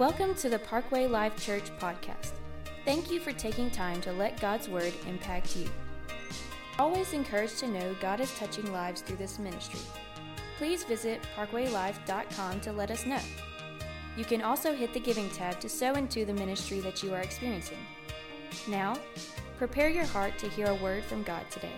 [0.00, 2.30] Welcome to the Parkway Life Church podcast.
[2.86, 5.68] Thank you for taking time to let God's Word impact you.
[6.78, 9.80] Always encouraged to know God is touching lives through this ministry.
[10.56, 13.20] Please visit parkwaylife.com to let us know.
[14.16, 17.20] You can also hit the giving tab to sow into the ministry that you are
[17.20, 17.84] experiencing.
[18.68, 18.96] Now,
[19.58, 21.76] prepare your heart to hear a word from God today.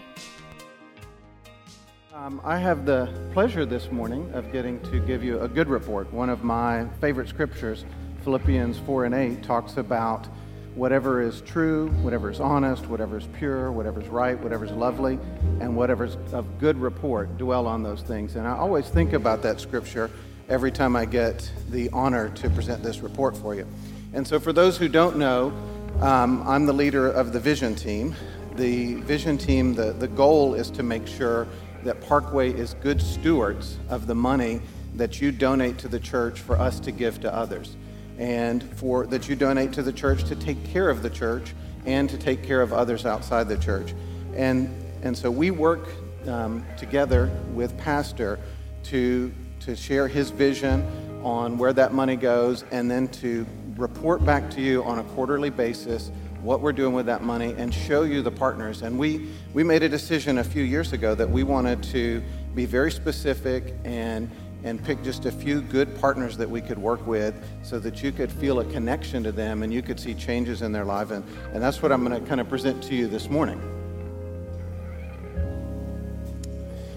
[2.15, 6.13] Um, I have the pleasure this morning of getting to give you a good report.
[6.13, 7.85] One of my favorite scriptures,
[8.25, 10.29] Philippians 4 and 8, talks about
[10.75, 15.19] whatever is true, whatever is honest, whatever is pure, whatever is right, whatever is lovely,
[15.61, 17.37] and whatever is of good report.
[17.37, 18.37] Dwell on those things.
[18.37, 20.11] And I always think about that scripture
[20.49, 23.67] every time I get the honor to present this report for you.
[24.15, 25.53] And so, for those who don't know,
[26.01, 28.15] um, I'm the leader of the vision team.
[28.57, 31.47] The vision team, the, the goal is to make sure
[31.85, 34.61] that Parkway is good stewards of the money
[34.95, 37.77] that you donate to the church for us to give to others,
[38.23, 41.55] and for that you donate to the church to take care of the church
[41.87, 43.95] and to take care of others outside the church.
[44.37, 45.89] And, and so we work
[46.29, 48.39] um, together with Pastor
[48.85, 50.85] to, to share his vision
[51.25, 53.45] on where that money goes and then to
[53.77, 57.75] report back to you on a quarterly basis what we're doing with that money and
[57.75, 58.83] show you the partners.
[58.83, 62.23] And we, we made a decision a few years ago that we wanted to
[62.55, 64.31] be very specific and,
[64.65, 68.13] and pick just a few good partners that we could work with so that you
[68.13, 71.11] could feel a connection to them and you could see changes in their life.
[71.11, 73.61] And, and that's what I'm going to kind of present to you this morning.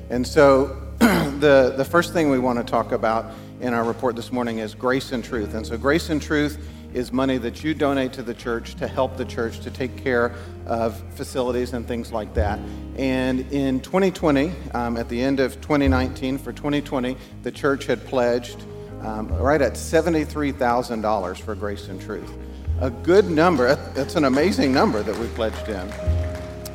[0.10, 4.32] And so the, the first thing we want to talk about in our report this
[4.32, 5.54] morning is grace and truth.
[5.54, 6.58] And so, grace and truth
[6.96, 10.34] is money that you donate to the church to help the church to take care
[10.66, 12.58] of facilities and things like that.
[12.98, 18.64] And in 2020, um, at the end of 2019, for 2020, the church had pledged
[19.02, 22.32] um, right at $73,000 for Grace and Truth.
[22.80, 25.88] A good number, that's an amazing number that we pledged in.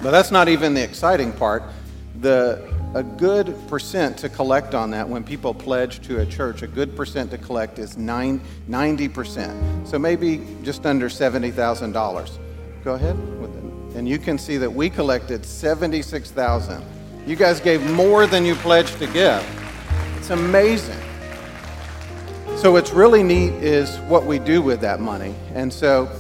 [0.03, 1.63] But that's not even the exciting part.
[2.21, 6.67] The a good percent to collect on that when people pledge to a church, a
[6.67, 9.87] good percent to collect is nine, 90%.
[9.87, 12.39] So maybe just under $70,000.
[12.83, 13.17] Go ahead.
[13.95, 16.83] And you can see that we collected 76,000.
[17.27, 19.45] You guys gave more than you pledged to give.
[20.17, 20.99] It's amazing.
[22.57, 25.35] So what's really neat is what we do with that money.
[25.55, 26.11] And so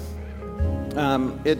[0.96, 1.58] um, it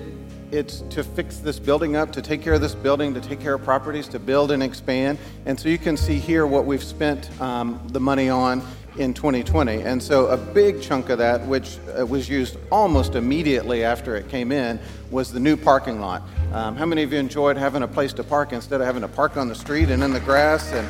[0.53, 3.55] it's to fix this building up, to take care of this building, to take care
[3.55, 5.19] of properties, to build and expand.
[5.47, 8.62] And so you can see here what we've spent um, the money on
[8.99, 9.83] in 2020.
[9.83, 14.28] And so a big chunk of that, which uh, was used almost immediately after it
[14.28, 14.81] came in,
[15.11, 16.22] was the new parking lot.
[16.53, 19.09] Um, how many of you enjoyed having a place to park instead of having to
[19.09, 20.72] park on the street and in the grass?
[20.72, 20.88] And,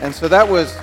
[0.00, 0.76] and so that was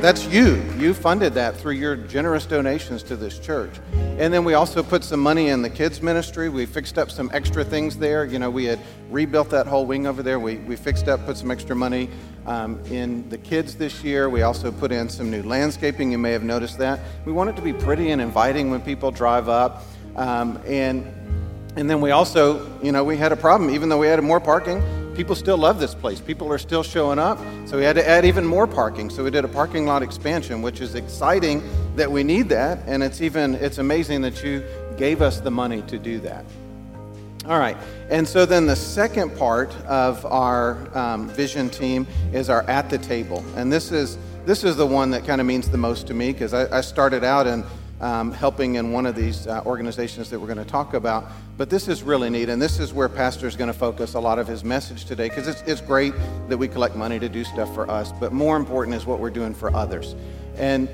[0.00, 0.62] that's you.
[0.78, 3.72] You funded that through your generous donations to this church.
[3.92, 6.48] And then we also put some money in the kids' ministry.
[6.48, 8.24] We fixed up some extra things there.
[8.24, 8.78] You know, we had
[9.10, 10.40] rebuilt that whole wing over there.
[10.40, 12.08] We, we fixed up, put some extra money
[12.46, 14.30] um, in the kids this year.
[14.30, 16.10] We also put in some new landscaping.
[16.12, 17.00] You may have noticed that.
[17.26, 19.84] We want it to be pretty and inviting when people drive up.
[20.16, 21.06] Um, and,
[21.76, 23.68] and then we also, you know, we had a problem.
[23.68, 24.82] Even though we added more parking,
[25.20, 26.18] people still love this place.
[26.18, 27.38] People are still showing up.
[27.66, 29.10] So we had to add even more parking.
[29.10, 31.62] So we did a parking lot expansion, which is exciting
[31.94, 32.78] that we need that.
[32.86, 34.64] And it's even, it's amazing that you
[34.96, 36.46] gave us the money to do that.
[37.44, 37.76] All right.
[38.08, 42.96] And so then the second part of our um, vision team is our at the
[42.96, 43.44] table.
[43.56, 44.16] And this is,
[44.46, 46.80] this is the one that kind of means the most to me because I, I
[46.80, 47.62] started out in
[48.00, 51.30] um, helping in one of these uh, organizations that we're going to talk about.
[51.56, 54.20] But this is really neat, and this is where Pastor is going to focus a
[54.20, 56.14] lot of his message today because it's, it's great
[56.48, 59.30] that we collect money to do stuff for us, but more important is what we're
[59.30, 60.14] doing for others.
[60.56, 60.88] And,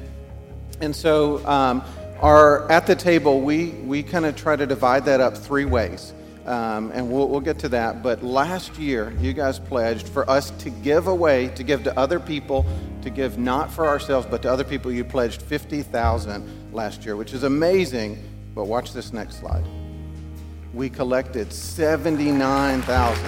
[0.81, 1.83] and so, um,
[2.21, 6.15] our, at the table, we, we kind of try to divide that up three ways.
[6.47, 8.05] Um, and we'll, we'll get to that.
[8.05, 12.21] But last year, you guys pledged for us to give away, to give to other
[12.21, 12.65] people,
[13.03, 14.93] to give not for ourselves, but to other people.
[14.93, 18.23] You pledged 50,000 last year, which is amazing.
[18.55, 19.65] But watch this next slide.
[20.73, 23.25] We collected 79,000.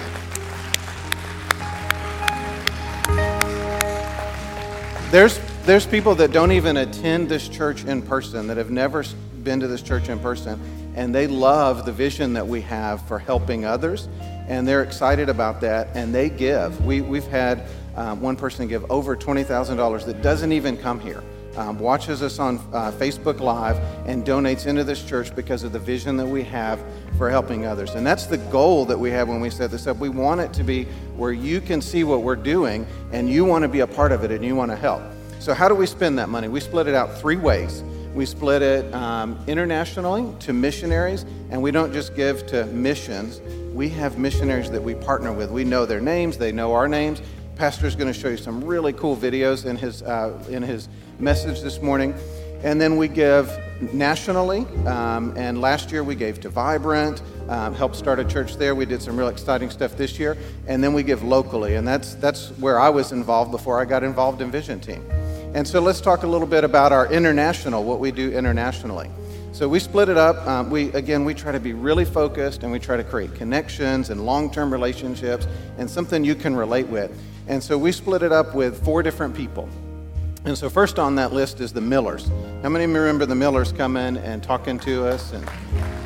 [5.11, 9.03] There's, there's people that don't even attend this church in person, that have never
[9.43, 13.19] been to this church in person, and they love the vision that we have for
[13.19, 14.07] helping others,
[14.47, 16.83] and they're excited about that, and they give.
[16.85, 17.63] We, we've had
[17.95, 21.23] um, one person give over $20,000 that doesn't even come here.
[21.57, 23.77] Um, watches us on uh, Facebook Live
[24.07, 26.81] and donates into this church because of the vision that we have
[27.17, 27.95] for helping others.
[27.95, 29.97] And that's the goal that we have when we set this up.
[29.97, 30.85] We want it to be
[31.17, 34.23] where you can see what we're doing and you want to be a part of
[34.23, 35.01] it and you want to help.
[35.39, 36.47] So, how do we spend that money?
[36.47, 37.83] We split it out three ways.
[38.13, 43.39] We split it um, internationally to missionaries, and we don't just give to missions.
[43.73, 45.51] We have missionaries that we partner with.
[45.51, 47.21] We know their names, they know our names.
[47.55, 50.89] Pastor's going to show you some really cool videos in his, uh, in his
[51.19, 52.15] message this morning.
[52.63, 53.51] And then we give
[53.93, 58.75] nationally, um, and last year we gave to Vibrant, um, helped start a church there.
[58.75, 60.35] We did some real exciting stuff this year,
[60.67, 64.03] and then we give locally, and that's that's where I was involved before I got
[64.03, 65.03] involved in Vision Team.
[65.53, 69.09] And so let's talk a little bit about our international, what we do internationally.
[69.51, 70.45] So we split it up.
[70.47, 74.09] Um, we again we try to be really focused, and we try to create connections
[74.11, 75.47] and long-term relationships,
[75.77, 77.11] and something you can relate with.
[77.47, 79.67] And so we split it up with four different people.
[80.45, 82.29] And so, first on that list is the Millers.
[82.61, 85.33] How many of you remember the Millers coming and talking to us?
[85.33, 85.49] And,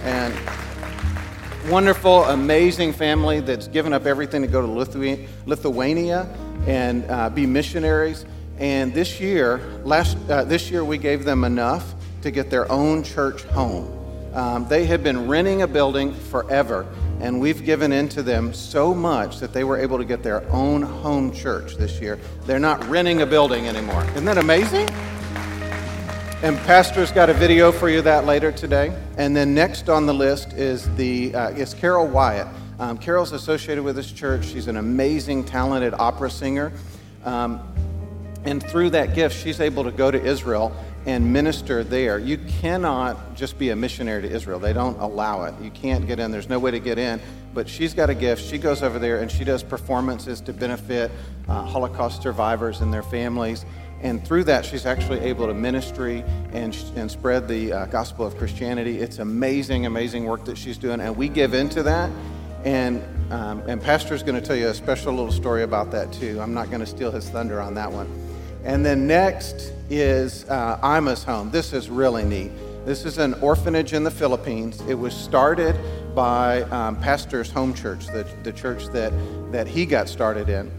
[0.03, 6.27] and wonderful, amazing family that's given up everything to go to Lithuania
[6.65, 8.25] and uh, be missionaries.
[8.59, 13.03] And this year, last uh, this year, we gave them enough to get their own
[13.03, 13.99] church home.
[14.33, 16.87] Um, they had been renting a building forever,
[17.19, 20.81] and we've given into them so much that they were able to get their own
[20.81, 22.19] home church this year.
[22.45, 24.03] They're not renting a building anymore.
[24.11, 24.89] Isn't that amazing?
[26.43, 28.93] And Pastor's got a video for you that later today.
[29.17, 32.47] And then next on the list is the uh, is Carol Wyatt.
[32.79, 34.47] Um, Carol's associated with this church.
[34.47, 36.73] She's an amazing, talented opera singer.
[37.23, 37.61] Um,
[38.45, 40.75] and through that gift, she's able to go to Israel
[41.05, 42.19] and minister there.
[42.19, 44.59] You cannot just be a missionary to Israel.
[44.59, 45.53] They don't allow it.
[45.61, 46.31] You can't get in.
[46.31, 47.21] There's no way to get in.
[47.53, 48.43] But she's got a gift.
[48.43, 51.11] She goes over there and she does performances to benefit
[51.47, 53.65] uh, Holocaust survivors and their families.
[54.01, 58.37] And through that, she's actually able to ministry and, and spread the uh, gospel of
[58.37, 58.99] Christianity.
[58.99, 60.99] It's amazing, amazing work that she's doing.
[60.99, 62.11] And we give into that.
[62.65, 63.01] And,
[63.31, 66.39] um, and Pastor's going to tell you a special little story about that, too.
[66.41, 68.22] I'm not going to steal his thunder on that one.
[68.63, 71.51] And then next is uh, Ima's Home.
[71.51, 72.51] This is really neat.
[72.85, 74.81] This is an orphanage in the Philippines.
[74.87, 75.75] It was started
[76.15, 79.11] by um, Pastor's Home Church, the, the church that,
[79.51, 80.71] that he got started in.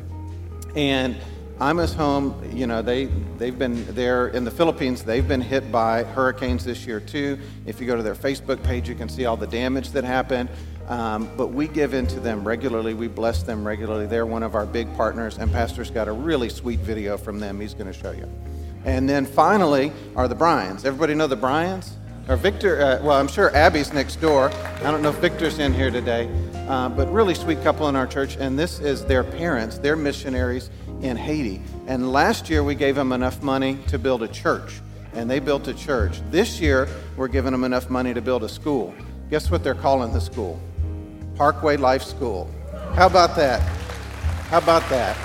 [0.75, 1.17] And
[1.61, 3.07] Ima's Home, you know, they,
[3.39, 5.05] they've been there in the Philippines.
[5.05, 7.39] They've been hit by hurricanes this year, too.
[7.65, 10.49] If you go to their Facebook page, you can see all the damage that happened.
[10.89, 12.95] Um, but we give in to them regularly.
[12.95, 14.07] We bless them regularly.
[14.07, 17.61] They're one of our big partners, and Pastor's got a really sweet video from them
[17.61, 18.31] he's going to show you.
[18.85, 20.85] And then finally are the Bryans.
[20.85, 21.97] Everybody know the Bryans?
[22.29, 24.51] Or Victor, uh, well, I'm sure Abby's next door.
[24.83, 26.31] I don't know if Victor's in here today,
[26.69, 28.37] uh, but really sweet couple in our church.
[28.39, 30.71] And this is their parents, they're missionaries
[31.03, 31.61] in Haiti.
[31.87, 34.81] And last year we gave them enough money to build a church,
[35.13, 36.21] and they built a church.
[36.31, 38.95] This year we're giving them enough money to build a school.
[39.29, 40.59] Guess what they're calling the school?
[41.37, 42.49] Parkway Life School.
[42.95, 43.61] How about that?
[44.49, 45.17] How about that?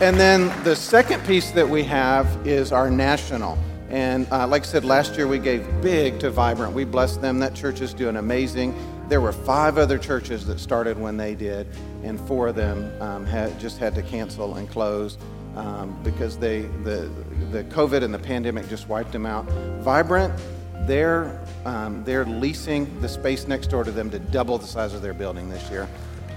[0.00, 3.58] And then the second piece that we have is our national.
[3.90, 6.72] And uh, like I said, last year we gave big to Vibrant.
[6.72, 7.38] We blessed them.
[7.38, 8.74] That church is doing amazing.
[9.08, 11.66] There were five other churches that started when they did,
[12.04, 15.16] and four of them um, had just had to cancel and close
[15.56, 17.10] um, because they the
[17.50, 19.46] the COVID and the pandemic just wiped them out.
[19.80, 20.38] Vibrant
[20.88, 25.02] they're, um, they're leasing the space next door to them to double the size of
[25.02, 25.88] their building this year.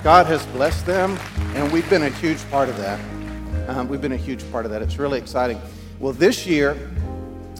[0.03, 1.17] God has blessed them,
[1.55, 2.99] and we've been a huge part of that.
[3.67, 4.81] Um, we've been a huge part of that.
[4.81, 5.61] It's really exciting.
[5.99, 6.75] Well, this year,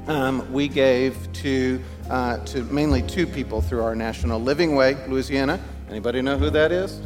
[0.08, 1.80] um, we gave to,
[2.10, 5.60] uh, to mainly two people through our National Living Way, Louisiana.
[5.90, 7.00] Anybody know who that is?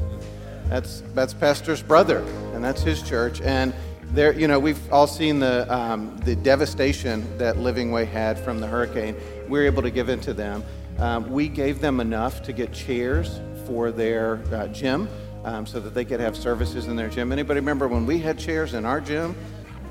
[0.70, 2.20] That's, that's Pastor's brother,
[2.54, 3.42] and that's his church.
[3.42, 3.74] And
[4.12, 8.60] there, you know, we've all seen the, um, the devastation that Living Way had from
[8.60, 9.16] the hurricane.
[9.48, 10.64] We were able to give into them.
[11.00, 15.10] Um, we gave them enough to get chairs for their uh, gym
[15.44, 17.32] um, so that they could have services in their gym.
[17.32, 19.36] Anybody remember when we had chairs in our gym?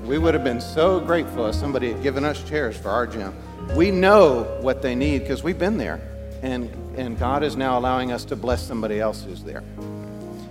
[0.03, 3.35] We would have been so grateful if somebody had given us chairs for our gym.
[3.75, 5.99] We know what they need because we've been there.
[6.43, 9.63] And, and God is now allowing us to bless somebody else who's there.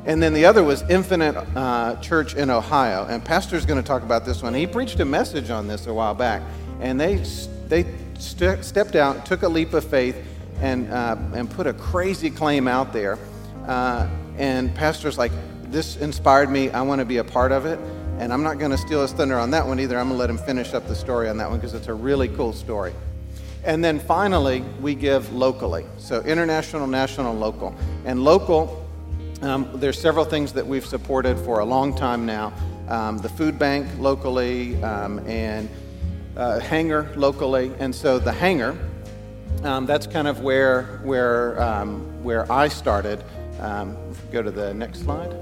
[0.06, 3.06] And then the other was Infinite uh, Church in Ohio.
[3.06, 4.54] And Pastor's going to talk about this one.
[4.54, 6.42] He preached a message on this a while back.
[6.80, 7.16] And they,
[7.68, 7.84] they
[8.24, 10.16] st- stepped out, took a leap of faith,
[10.60, 13.18] and, uh, and put a crazy claim out there.
[13.66, 15.32] Uh, and Pastor's like,
[15.64, 16.70] This inspired me.
[16.70, 17.78] I want to be a part of it.
[18.18, 19.98] And I'm not going to steal his thunder on that one either.
[19.98, 21.94] I'm going to let him finish up the story on that one because it's a
[21.94, 22.94] really cool story.
[23.64, 25.84] And then finally, we give locally.
[25.98, 27.74] So international, national, local.
[28.04, 28.84] And local
[29.44, 32.52] um, there's several things that we've supported for a long time now.
[32.88, 35.68] Um, the food bank locally um, and
[36.36, 37.72] uh, hangar locally.
[37.78, 38.76] And so the hangar,
[39.62, 43.22] um, that's kind of where, where, um, where I started.
[43.60, 43.96] Um,
[44.32, 45.34] go to the next slide.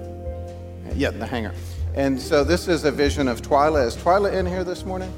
[0.95, 1.55] Yeah, the hangar.
[1.95, 3.87] And so this is a vision of Twyla.
[3.87, 5.13] Is Twyla in here this morning?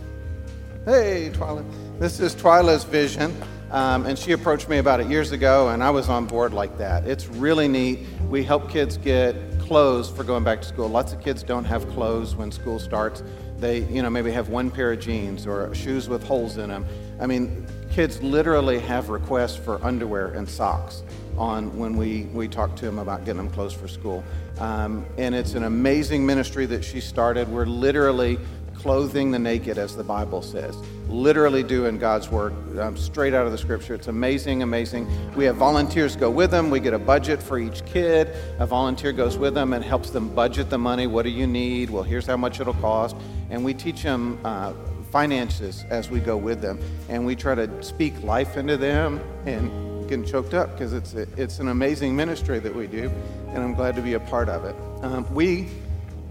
[0.84, 1.64] Hey, Twyla.
[1.98, 3.34] This is Twyla's vision.
[3.70, 6.78] Um, and she approached me about it years ago, and I was on board like
[6.78, 7.08] that.
[7.08, 8.06] It's really neat.
[8.28, 10.88] We help kids get clothes for going back to school.
[10.88, 13.24] Lots of kids don't have clothes when school starts.
[13.64, 16.84] They, you know, maybe have one pair of jeans or shoes with holes in them.
[17.18, 21.02] I mean, kids literally have requests for underwear and socks
[21.38, 24.22] on when we, we talk to them about getting them clothes for school.
[24.58, 27.48] Um, and it's an amazing ministry that she started.
[27.48, 28.38] We're literally
[28.84, 30.76] clothing the naked, as the Bible says.
[31.08, 33.94] Literally doing God's work um, straight out of the scripture.
[33.94, 35.08] It's amazing, amazing.
[35.34, 36.68] We have volunteers go with them.
[36.68, 38.28] We get a budget for each kid.
[38.58, 41.06] A volunteer goes with them and helps them budget the money.
[41.06, 41.88] What do you need?
[41.88, 43.16] Well, here's how much it'll cost.
[43.48, 44.74] And we teach them uh,
[45.10, 46.78] finances as we go with them.
[47.08, 49.70] And we try to speak life into them and
[50.10, 53.10] getting choked up because it's, it's an amazing ministry that we do.
[53.48, 54.76] And I'm glad to be a part of it.
[55.02, 55.68] Um, we,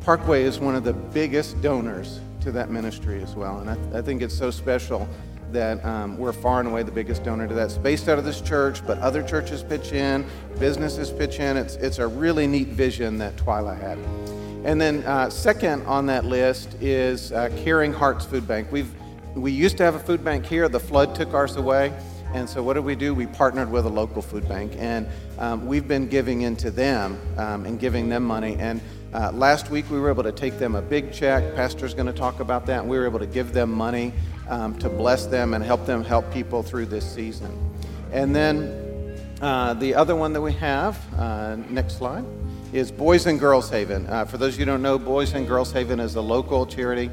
[0.02, 3.60] Parkway, is one of the biggest donors to that ministry as well.
[3.60, 5.08] And I, I think it's so special
[5.52, 7.66] that um, we're far and away the biggest donor to that.
[7.66, 10.26] It's based out of this church, but other churches pitch in,
[10.60, 11.58] businesses pitch in.
[11.58, 13.98] It's, it's a really neat vision that Twyla had.
[14.66, 18.72] And then, uh, second on that list is uh, Caring Hearts Food Bank.
[18.72, 18.92] We've,
[19.36, 21.94] we used to have a food bank here, the flood took ours away.
[22.34, 23.14] And so, what did we do?
[23.14, 25.08] We partnered with a local food bank, and
[25.38, 28.56] um, we've been giving into them um, and giving them money.
[28.58, 28.82] And
[29.14, 31.56] uh, last week, we were able to take them a big check.
[31.56, 32.82] Pastor's going to talk about that.
[32.82, 34.12] And we were able to give them money
[34.50, 37.74] um, to bless them and help them help people through this season.
[38.12, 42.26] And then uh, the other one that we have, uh, next slide,
[42.72, 44.08] is Boys and Girls Haven.
[44.08, 46.66] Uh, for those of you who don't know, Boys and Girls Haven is a local
[46.66, 47.12] charity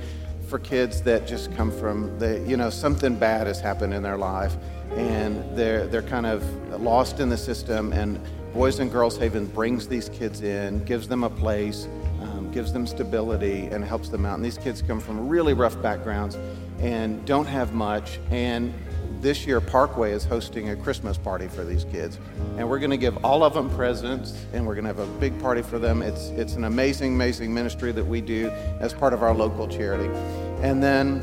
[0.48, 4.16] for kids that just come from the, you know, something bad has happened in their
[4.16, 4.56] life
[4.92, 6.42] and they're, they're kind of
[6.80, 8.20] lost in the system and
[8.52, 11.86] Boys and Girls Haven brings these kids in, gives them a place,
[12.20, 14.34] um, gives them stability, and helps them out.
[14.34, 16.36] And these kids come from really rough backgrounds
[16.80, 18.18] and don't have much.
[18.30, 18.74] And
[19.20, 22.18] this year, Parkway is hosting a Christmas party for these kids.
[22.56, 25.06] And we're going to give all of them presents, and we're going to have a
[25.20, 26.02] big party for them.
[26.02, 30.10] It's, it's an amazing, amazing ministry that we do as part of our local charity.
[30.60, 31.20] And then,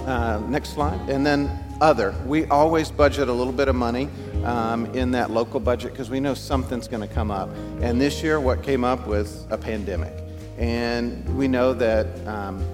[0.00, 1.08] uh, next slide.
[1.08, 1.48] And then,
[1.80, 2.14] other.
[2.26, 4.08] We always budget a little bit of money
[4.44, 7.48] um, in that local budget because we know something's going to come up.
[7.80, 10.12] And this year, what came up was a pandemic,
[10.58, 12.64] and we know that um,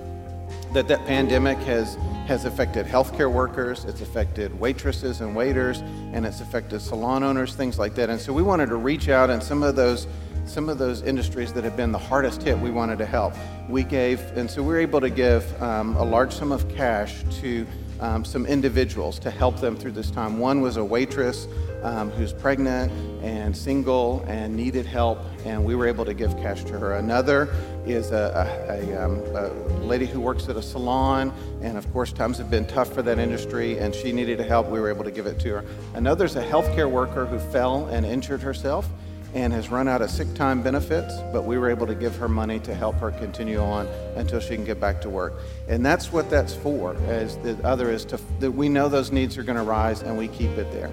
[0.72, 1.96] that that pandemic has
[2.26, 5.78] has affected healthcare workers, it's affected waitresses and waiters,
[6.12, 8.10] and it's affected salon owners, things like that.
[8.10, 10.08] And so we wanted to reach out and some of those
[10.46, 13.34] some of those industries that have been the hardest hit, we wanted to help.
[13.68, 17.24] We gave, and so we were able to give um, a large sum of cash
[17.40, 17.66] to
[18.00, 20.38] um, some individuals to help them through this time.
[20.38, 21.48] One was a waitress
[21.82, 26.64] um, who's pregnant and single and needed help, and we were able to give cash
[26.64, 26.94] to her.
[26.94, 27.48] Another
[27.86, 29.48] is a, a, a, um, a,
[29.86, 33.18] lady who works at a salon, and of course, times have been tough for that
[33.18, 34.68] industry, and she needed help.
[34.68, 35.64] We were able to give it to her.
[35.94, 38.88] Another's a healthcare worker who fell and injured herself
[39.34, 42.28] and has run out of sick time benefits, but we were able to give her
[42.28, 45.34] money to help her continue on until she can get back to work.
[45.68, 49.36] And that's what that's for, as the other is to, that we know those needs
[49.36, 50.90] are going to rise and we keep it there.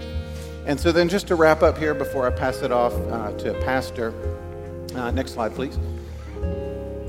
[0.66, 3.54] And so then just to wrap up here before I pass it off uh, to
[3.66, 4.14] Pastor,
[4.96, 5.78] uh, next slide, please.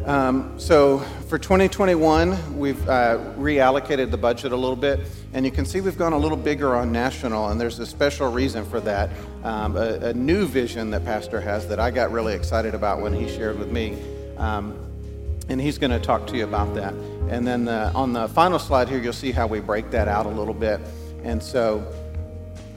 [0.07, 5.01] Um, so for 2021, we've uh, reallocated the budget a little bit,
[5.35, 8.31] and you can see we've gone a little bigger on national, and there's a special
[8.31, 9.11] reason for that.
[9.43, 13.13] Um, a, a, new vision that Pastor has that I got really excited about when
[13.13, 13.99] he shared with me,
[14.39, 14.79] um,
[15.49, 16.95] and he's going to talk to you about that.
[17.29, 20.27] And then the, on the final slide here, you'll see how we break that out
[20.27, 20.81] a little bit.
[21.25, 21.85] And so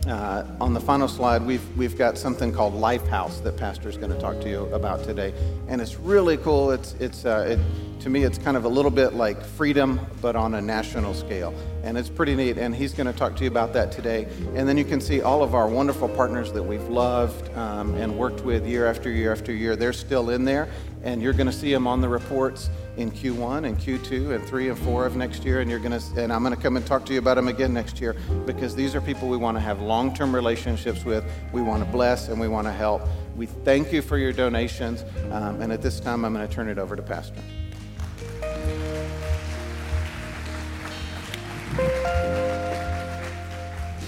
[0.09, 4.11] uh, on the final slide, we've, we've got something called Lifehouse that Pastor is going
[4.11, 5.33] to talk to you about today.
[5.67, 6.71] And it's really cool.
[6.71, 10.35] It's, it's, uh, it, to me, it's kind of a little bit like freedom, but
[10.35, 11.53] on a national scale.
[11.83, 12.57] And it's pretty neat.
[12.57, 14.27] And he's going to talk to you about that today.
[14.55, 18.17] And then you can see all of our wonderful partners that we've loved um, and
[18.17, 19.75] worked with year after year after year.
[19.75, 20.69] They're still in there.
[21.03, 24.69] And you're going to see them on the reports in Q1 and Q2 and 3
[24.69, 26.85] and 4 of next year and you're going to and I'm going to come and
[26.85, 29.61] talk to you about them again next year because these are people we want to
[29.61, 31.23] have long-term relationships with.
[31.53, 33.03] We want to bless and we want to help.
[33.35, 36.69] We thank you for your donations um, and at this time I'm going to turn
[36.69, 37.41] it over to Pastor.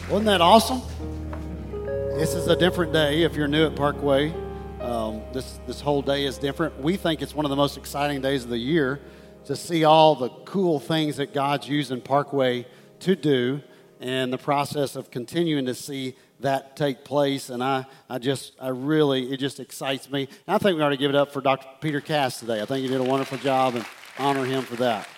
[0.09, 0.81] Wasn't that awesome?
[2.17, 4.33] This is a different day if you're new at Parkway.
[4.81, 6.79] Um, this, this whole day is different.
[6.79, 9.01] We think it's one of the most exciting days of the year
[9.45, 12.65] to see all the cool things that God's using Parkway
[13.01, 13.61] to do
[13.99, 17.49] and the process of continuing to see that take place.
[17.49, 20.29] And I, I just, I really, it just excites me.
[20.47, 21.67] And I think we ought to give it up for Dr.
[21.81, 22.61] Peter Cass today.
[22.61, 23.85] I think he did a wonderful job and
[24.17, 25.09] honor him for that.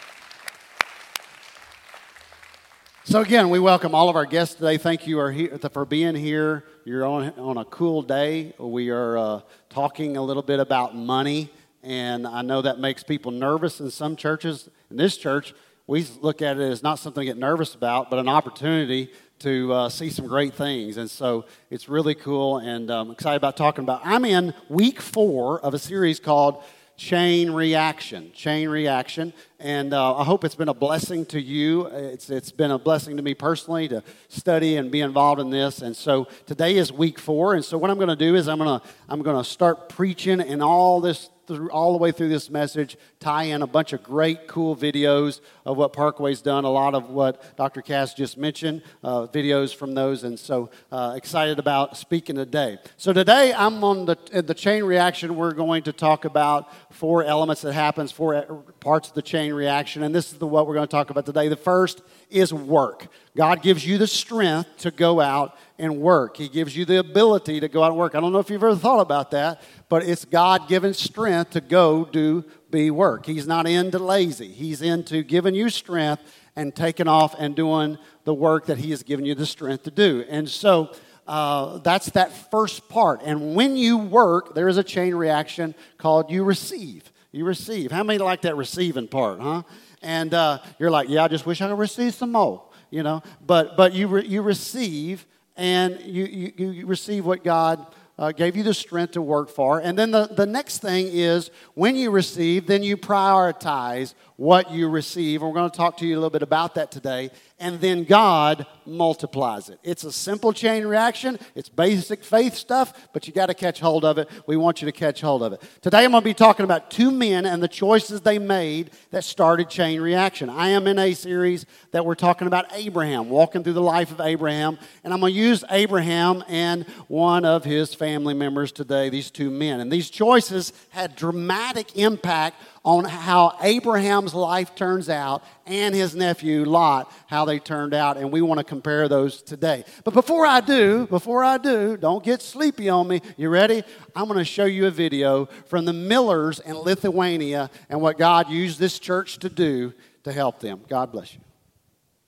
[3.04, 4.78] So, again, we welcome all of our guests today.
[4.78, 6.64] Thank you for being here.
[6.84, 8.56] You're on, on a cool day.
[8.58, 11.52] We are uh, talking a little bit about money,
[11.84, 14.68] and I know that makes people nervous in some churches.
[14.90, 15.54] In this church,
[15.86, 19.72] we look at it as not something to get nervous about, but an opportunity to
[19.72, 20.98] uh, see some great things.
[20.98, 24.02] And so it's really cool, and I'm um, excited about talking about.
[24.04, 26.64] I'm in week four of a series called
[27.02, 28.32] Chain Reaction.
[28.32, 29.34] Chain Reaction.
[29.60, 31.88] And uh, I hope it's been a blessing to you.
[31.88, 35.82] It's, it's been a blessing to me personally to study and be involved in this.
[35.82, 37.56] And so today is week four.
[37.56, 39.90] And so what I'm going to do is I'm going to I'm going to start
[39.90, 43.94] preaching and all this through, all the way through this message, tie in a bunch
[43.94, 47.82] of great, cool videos of what Parkway's done, a lot of what Dr.
[47.82, 52.78] Cass just mentioned, uh, videos from those, and so uh, excited about speaking today.
[52.98, 55.36] So today I'm on the, the chain reaction.
[55.36, 58.44] We're going to talk about four elements that happens, four
[58.80, 61.26] parts of the chain reaction, and this is the, what we're going to talk about
[61.26, 61.48] today.
[61.48, 63.08] The first is work.
[63.36, 66.38] God gives you the strength to go out and work.
[66.38, 68.14] He gives you the ability to go out and work.
[68.14, 71.62] I don't know if you've ever thought about that, but it's God given strength to
[71.62, 73.26] go do be work.
[73.26, 74.52] He's not into lazy.
[74.52, 76.24] He's into giving you strength
[76.56, 79.92] and taking off and doing the work that He has given you the strength to
[79.92, 80.26] do.
[80.30, 80.94] And so
[81.28, 83.22] uh, that's that first part.
[83.24, 87.12] And when you work, there is a chain reaction called you receive.
[87.32, 87.92] You receive.
[87.92, 89.64] How many like that receiving part, huh?
[90.02, 93.24] And uh, you're like, yeah, I just wish I could receive some more, you know.
[93.46, 95.26] But but you re- you receive,
[95.58, 97.88] and you, you you receive what God
[98.22, 99.80] uh, gave you the strength to work for.
[99.80, 104.90] And then the, the next thing is when you receive, then you prioritize what you
[104.90, 105.42] receive.
[105.42, 107.32] And we're going to talk to you a little bit about that today
[107.62, 109.80] and then God multiplies it.
[109.84, 111.40] It's a simple chain reaction.
[111.54, 114.28] It's basic faith stuff, but you got to catch hold of it.
[114.48, 115.62] We want you to catch hold of it.
[115.82, 119.24] Today I'm going to be talking about two men and the choices they made that
[119.24, 120.50] started chain reaction.
[120.50, 124.20] I am in a series that we're talking about Abraham, walking through the life of
[124.20, 129.30] Abraham, and I'm going to use Abraham and one of his family members today, these
[129.30, 129.80] two men.
[129.80, 136.66] And these choices had dramatic impact on how Abraham's life turns out and his nephew
[136.66, 139.84] Lot, how they turned out, and we want to compare those today.
[140.04, 143.22] But before I do, before I do, don't get sleepy on me.
[143.38, 143.84] You ready?
[144.16, 148.50] I'm going to show you a video from the Millers in Lithuania and what God
[148.50, 150.82] used this church to do to help them.
[150.90, 151.42] God bless you.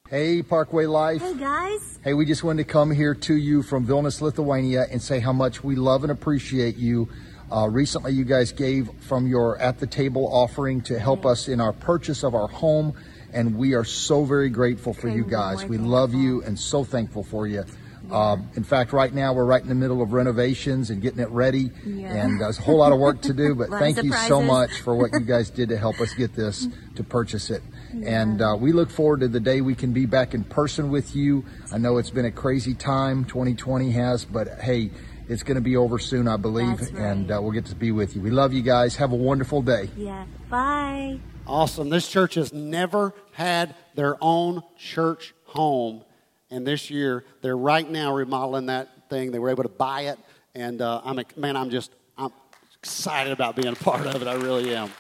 [0.10, 1.22] Hey, Parkway Life.
[1.22, 2.00] Hey, guys.
[2.04, 5.34] Hey, we just wanted to come here to you from Vilnius, Lithuania, and say how
[5.34, 7.10] much we love and appreciate you
[7.54, 11.62] uh, recently, you guys gave from your at the table offering to help us in
[11.62, 12.96] our purchase of our home,
[13.32, 15.64] and we are so very grateful for you guys.
[15.64, 17.64] We love you and so thankful for you.
[18.12, 21.30] Um, in fact, right now we're right in the middle of renovations and getting it
[21.30, 22.14] ready, yeah.
[22.16, 23.54] and there's a whole lot of work to do.
[23.64, 26.68] But thank you so much for what you guys did to help us get this
[26.96, 27.62] to purchase it.
[27.94, 28.22] Yeah.
[28.22, 31.16] And uh, we look forward to the day we can be back in person with
[31.16, 31.46] you.
[31.72, 34.90] I know it's been a crazy time, 2020 has, but hey
[35.34, 36.94] it's going to be over soon, I believe, right.
[36.94, 38.22] and uh, we'll get to be with you.
[38.22, 38.96] We love you guys.
[38.98, 39.90] Have a wonderful day.
[39.98, 40.26] Yeah.
[40.50, 41.20] Bye.
[41.48, 41.90] Awesome.
[41.90, 46.04] This church has never had their own church home,
[46.50, 49.32] and this year they're right now remodeling that thing.
[49.32, 50.20] They were able to buy it,
[50.54, 52.32] and uh, I'm a, man, I'm just I'm
[52.80, 54.28] excited about being a part of it.
[54.28, 54.92] I really am.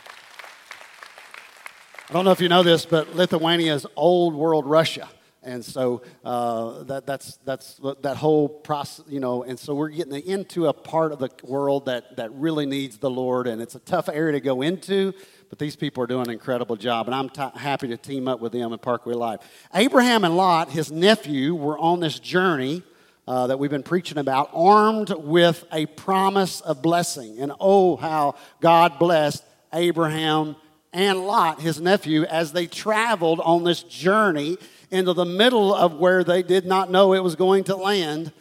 [2.10, 5.08] I don't know if you know this, but Lithuania is old world Russia.
[5.45, 10.13] And so uh, that, that's, that's that whole process, you know, and so we're getting
[10.25, 13.79] into a part of the world that, that really needs the Lord, and it's a
[13.79, 15.13] tough area to go into,
[15.49, 18.39] but these people are doing an incredible job, and I'm t- happy to team up
[18.39, 19.41] with them in Parkway Life.
[19.73, 22.84] Abraham and Lot, his nephew, were on this journey
[23.27, 27.39] uh, that we've been preaching about, armed with a promise of blessing.
[27.39, 30.56] And oh, how God blessed Abraham
[30.91, 34.58] and Lot, his nephew, as they traveled on this journey
[34.93, 38.32] into the middle of where they did not know it was going to land.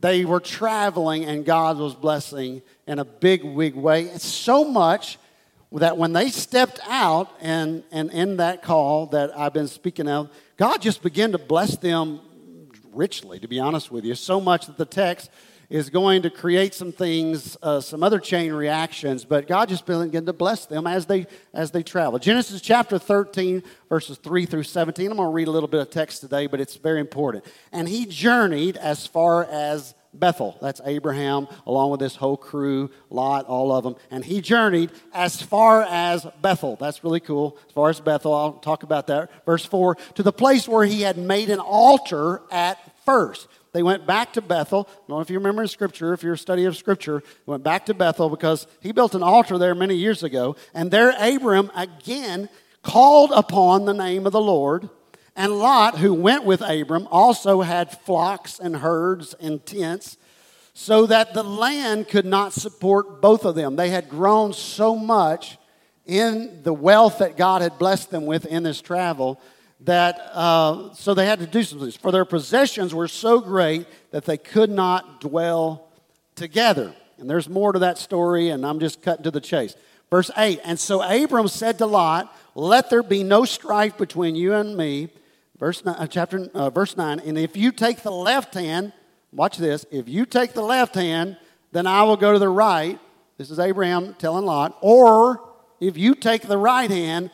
[0.00, 4.04] They were traveling, and God was blessing in a big, big way.
[4.04, 5.18] It's so much
[5.72, 10.30] that when they stepped out and, and in that call that I've been speaking of,
[10.56, 12.20] God just began to bless them
[12.92, 14.14] richly, to be honest with you.
[14.14, 15.30] So much that the text
[15.68, 20.26] is going to create some things, uh, some other chain reactions, but God just began
[20.26, 22.18] to bless them as they as they travel.
[22.18, 25.10] Genesis chapter 13, verses 3 through 17.
[25.10, 27.44] I'm going to read a little bit of text today, but it's very important.
[27.72, 30.56] And he journeyed as far as Bethel.
[30.60, 33.96] That's Abraham, along with his whole crew, Lot, all of them.
[34.10, 36.76] And he journeyed as far as Bethel.
[36.76, 37.58] That's really cool.
[37.66, 39.30] As far as Bethel, I'll talk about that.
[39.44, 43.48] Verse 4 to the place where he had made an altar at first.
[43.72, 44.88] They went back to Bethel.
[44.90, 47.62] I don't know if you remember in Scripture, if you're a study of Scripture, went
[47.62, 50.56] back to Bethel because he built an altar there many years ago.
[50.74, 52.48] And there, Abram again
[52.82, 54.88] called upon the name of the Lord.
[55.36, 60.16] And Lot, who went with Abram, also had flocks and herds and tents,
[60.72, 63.76] so that the land could not support both of them.
[63.76, 65.58] They had grown so much
[66.06, 69.40] in the wealth that God had blessed them with in this travel
[69.80, 71.96] that uh, so they had to do some things.
[71.96, 75.88] For their possessions were so great that they could not dwell
[76.34, 76.94] together.
[77.18, 79.74] And there's more to that story, and I'm just cutting to the chase.
[80.10, 84.54] Verse 8 And so Abram said to Lot, Let there be no strife between you
[84.54, 85.08] and me.
[85.58, 88.92] Verse nine, uh, chapter, uh, verse 9 And if you take the left hand,
[89.32, 91.38] watch this, if you take the left hand,
[91.72, 92.98] then I will go to the right.
[93.38, 94.76] This is Abraham telling Lot.
[94.80, 95.42] Or
[95.80, 97.30] if you take the right hand,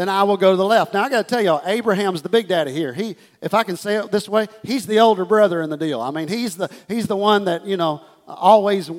[0.00, 0.94] then I will go to the left.
[0.94, 2.94] Now I got to tell y'all, Abraham's the big daddy here.
[2.94, 6.00] He, if I can say it this way, he's the older brother in the deal.
[6.00, 8.90] I mean, he's the he's the one that you know always.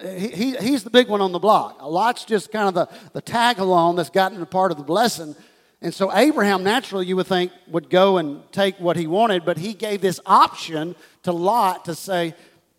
[0.00, 1.80] He, he's the big one on the block.
[1.80, 5.36] Lot's just kind of the, the tag along that's gotten a part of the blessing.
[5.80, 9.58] And so Abraham, naturally, you would think, would go and take what he wanted, but
[9.58, 12.34] he gave this option to Lot to say,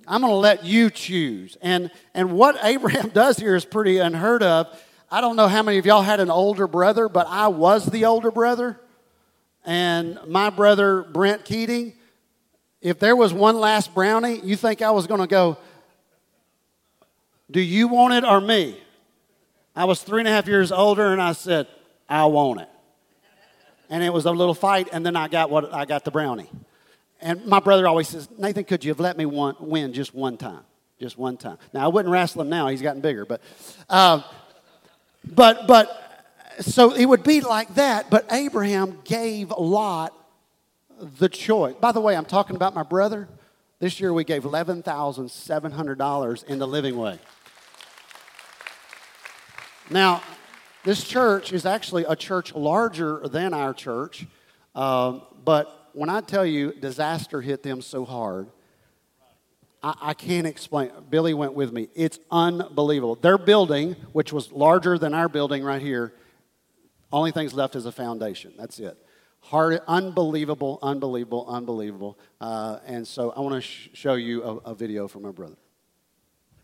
[0.05, 1.55] I'm going to let you choose.
[1.61, 4.67] And, and what Abraham does here is pretty unheard of
[5.13, 8.05] I don't know how many of y'all had an older brother, but I was the
[8.05, 8.79] older brother.
[9.63, 11.93] And my brother, Brent Keating,
[12.81, 15.59] if there was one last brownie, you think I was going to go,
[17.51, 18.75] Do you want it or me?
[19.75, 21.67] I was three and a half years older, and I said,
[22.09, 22.69] I want it.
[23.91, 26.49] And it was a little fight, and then I got what I got the brownie.
[27.21, 30.61] And my brother always says, Nathan, could you have let me win just one time?
[30.99, 31.59] Just one time.
[31.71, 33.41] Now, I wouldn't wrestle him now, he's gotten bigger, but.
[33.87, 34.23] Uh,
[35.25, 35.99] but, but,
[36.59, 40.17] so it would be like that, but Abraham gave Lot
[40.99, 41.75] the choice.
[41.79, 43.27] By the way, I'm talking about my brother.
[43.79, 47.17] This year we gave $11,700 in the living way.
[49.89, 50.21] Now,
[50.83, 54.25] this church is actually a church larger than our church,
[54.75, 58.47] uh, but when I tell you disaster hit them so hard,
[59.83, 60.91] I, I can't explain.
[61.09, 61.89] Billy went with me.
[61.93, 63.15] It's unbelievable.
[63.15, 66.13] Their building, which was larger than our building right here,
[67.11, 68.53] only things left is a foundation.
[68.57, 68.97] That's it.
[69.41, 72.17] Hard, unbelievable, unbelievable, unbelievable.
[72.39, 75.57] Uh, and so I want to sh- show you a, a video from my brother.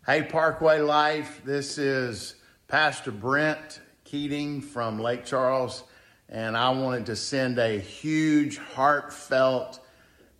[0.06, 1.42] Hey, Parkway Life.
[1.44, 2.36] This is
[2.68, 5.84] Pastor Brent Keating from Lake Charles,
[6.30, 9.80] and I wanted to send a huge, heartfelt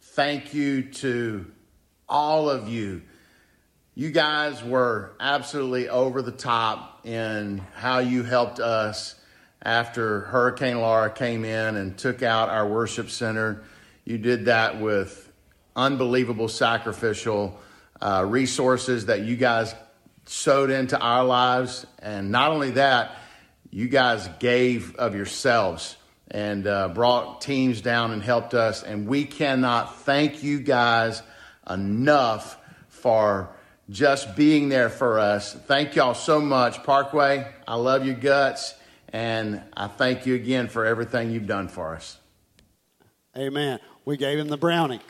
[0.00, 1.46] thank you to
[2.10, 3.02] all of you.
[3.94, 9.14] You guys were absolutely over the top in how you helped us
[9.62, 13.62] after Hurricane Laura came in and took out our worship center.
[14.04, 15.30] You did that with
[15.76, 17.58] unbelievable sacrificial
[18.00, 19.74] uh, resources that you guys
[20.24, 21.86] sowed into our lives.
[22.00, 23.16] And not only that,
[23.70, 25.96] you guys gave of yourselves
[26.30, 28.82] and uh, brought teams down and helped us.
[28.82, 31.22] And we cannot thank you guys
[31.70, 33.50] enough for
[33.88, 35.54] just being there for us.
[35.54, 36.82] Thank y'all so much.
[36.84, 38.74] Parkway, I love your guts,
[39.12, 42.18] and I thank you again for everything you've done for us.
[43.36, 43.78] Amen.
[44.04, 45.00] We gave him the brownie.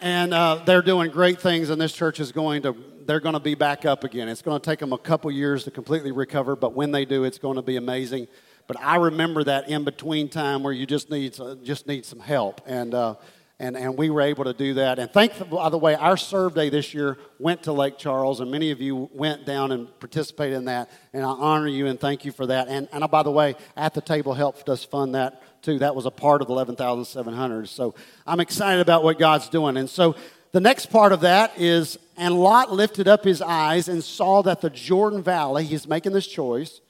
[0.00, 3.40] And uh, they're doing great things, and this church is going to, they're going to
[3.40, 4.28] be back up again.
[4.28, 7.24] It's going to take them a couple years to completely recover, but when they do,
[7.24, 8.26] it's going to be amazing.
[8.70, 12.60] But I remember that in between time where you just need just need some help,
[12.66, 13.16] and uh,
[13.58, 15.00] and and we were able to do that.
[15.00, 18.48] And thank by the way, our serve day this year went to Lake Charles, and
[18.48, 20.88] many of you went down and participated in that.
[21.12, 22.68] And I honor you and thank you for that.
[22.68, 25.80] And and by the way, at the table helped us fund that too.
[25.80, 27.68] That was a part of the eleven thousand seven hundred.
[27.70, 29.78] So I'm excited about what God's doing.
[29.78, 30.14] And so
[30.52, 34.60] the next part of that is, and Lot lifted up his eyes and saw that
[34.60, 35.64] the Jordan Valley.
[35.64, 36.80] He's making this choice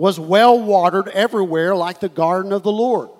[0.00, 3.10] was well watered everywhere like the garden of the Lord.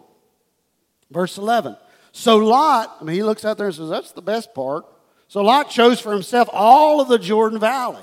[1.11, 1.77] Verse 11.
[2.11, 4.87] So Lot, I mean, he looks out there and says, That's the best part.
[5.29, 8.03] So Lot chose for himself all of the Jordan Valley.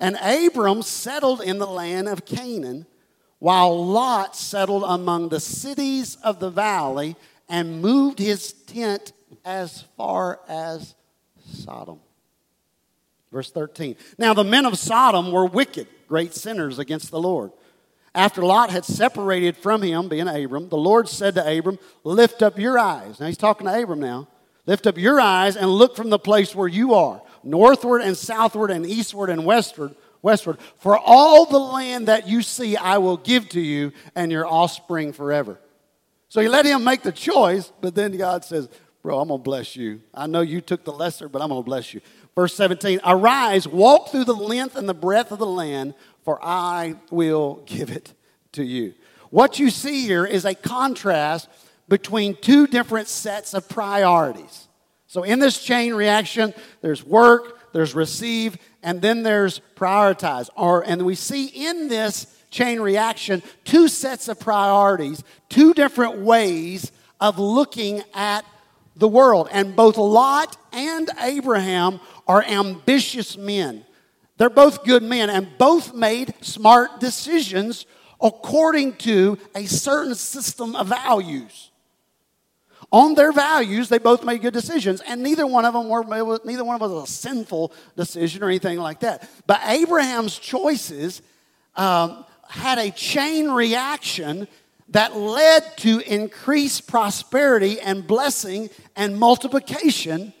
[0.00, 2.86] And Abram settled in the land of Canaan,
[3.38, 7.14] while Lot settled among the cities of the valley
[7.46, 9.12] and moved his tent
[9.44, 10.94] as far as
[11.46, 12.00] Sodom.
[13.30, 13.96] Verse 13.
[14.16, 17.52] Now the men of Sodom were wicked, great sinners against the Lord.
[18.14, 22.58] After Lot had separated from him, being Abram, the Lord said to Abram, Lift up
[22.58, 23.18] your eyes.
[23.18, 24.28] Now he's talking to Abram now.
[24.66, 28.70] Lift up your eyes and look from the place where you are, northward and southward
[28.70, 30.58] and eastward and westward, westward.
[30.78, 35.12] For all the land that you see, I will give to you and your offspring
[35.12, 35.58] forever.
[36.28, 38.68] So he let him make the choice, but then God says,
[39.02, 40.00] Bro, I'm going to bless you.
[40.14, 42.00] I know you took the lesser, but I'm going to bless you.
[42.36, 46.96] Verse 17 Arise, walk through the length and the breadth of the land, for I
[47.10, 48.12] will give it
[48.52, 48.94] to you.
[49.30, 51.48] What you see here is a contrast
[51.88, 54.68] between two different sets of priorities.
[55.06, 60.48] So in this chain reaction, there's work, there's receive, and then there's prioritize.
[60.56, 66.92] Or, and we see in this chain reaction two sets of priorities, two different ways
[67.20, 68.44] of looking at
[68.96, 69.48] the world.
[69.50, 73.84] And both Lot and Abraham are ambitious men.
[74.36, 77.86] They're both good men, and both made smart decisions
[78.20, 81.70] according to a certain system of values.
[82.90, 86.04] On their values, they both made good decisions, and neither one of them were
[86.44, 89.28] neither one of them was a sinful decision or anything like that.
[89.46, 91.22] But Abraham's choices
[91.74, 94.46] um, had a chain reaction
[94.90, 100.34] that led to increased prosperity and blessing and multiplication,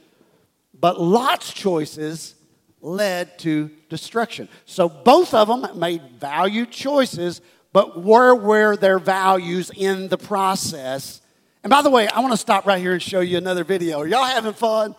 [0.78, 2.34] but Lot's choices
[2.82, 4.48] led to destruction.
[4.66, 7.40] So both of them made value choices,
[7.72, 11.22] but where were their values in the process?
[11.62, 14.00] And by the way, I want to stop right here and show you another video.
[14.00, 14.94] Are y'all having fun?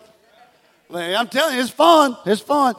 [0.92, 2.16] I'm telling you, it's fun.
[2.24, 2.74] It's fun.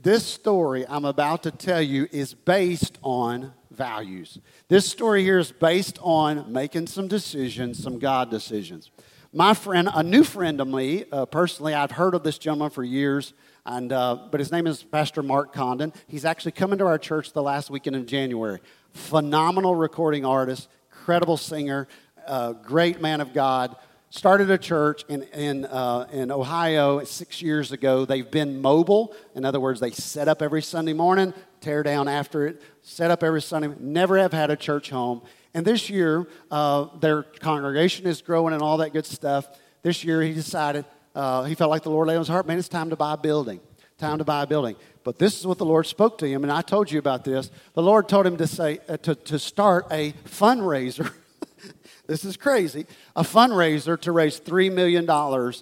[0.00, 4.38] This story I'm about to tell you is based on values.
[4.68, 8.90] This story here is based on making some decisions, some God decisions.
[9.32, 12.82] My friend, a new friend of me, uh, personally, I've heard of this gentleman for
[12.82, 13.34] years,
[13.68, 15.92] and, uh, but his name is Pastor Mark Condon.
[16.06, 18.60] He's actually coming to our church the last weekend in January.
[18.94, 21.86] Phenomenal recording artist, incredible singer,
[22.26, 23.76] uh, great man of God
[24.08, 28.06] started a church in, in, uh, in Ohio six years ago.
[28.06, 29.14] They've been mobile.
[29.34, 33.22] In other words, they set up every Sunday morning, tear down after it, set up
[33.22, 35.20] every Sunday, never have had a church home.
[35.52, 39.46] And this year, uh, their congregation is growing and all that good stuff.
[39.82, 42.58] This year, he decided, uh, he felt like the Lord laid on his heart, man,
[42.58, 43.60] it's time to buy a building.
[43.98, 44.76] Time to buy a building.
[45.02, 47.50] But this is what the Lord spoke to him, and I told you about this.
[47.74, 51.12] The Lord told him to say, uh, to, to start a fundraiser.
[52.06, 55.08] this is crazy, a fundraiser to raise $3 million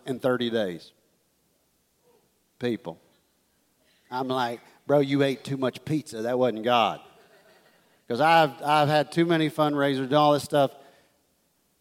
[0.07, 0.93] in 30 days.
[2.59, 3.01] People.
[4.11, 6.23] I'm like, bro, you ate too much pizza.
[6.23, 7.01] That wasn't God.
[8.07, 10.71] Because I've, I've had too many fundraisers, and all this stuff.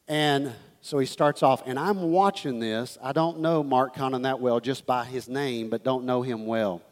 [0.08, 0.54] And
[0.86, 2.96] so he starts off, and I'm watching this.
[3.02, 6.46] I don't know Mark Condon that well just by his name, but don't know him
[6.46, 6.84] well.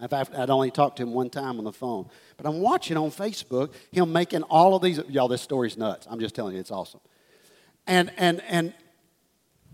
[0.00, 2.08] In fact, I'd only talked to him one time on the phone.
[2.36, 4.98] But I'm watching on Facebook him making all of these.
[5.08, 6.08] Y'all, this story's nuts.
[6.10, 6.98] I'm just telling you, it's awesome.
[7.86, 8.74] And, and, and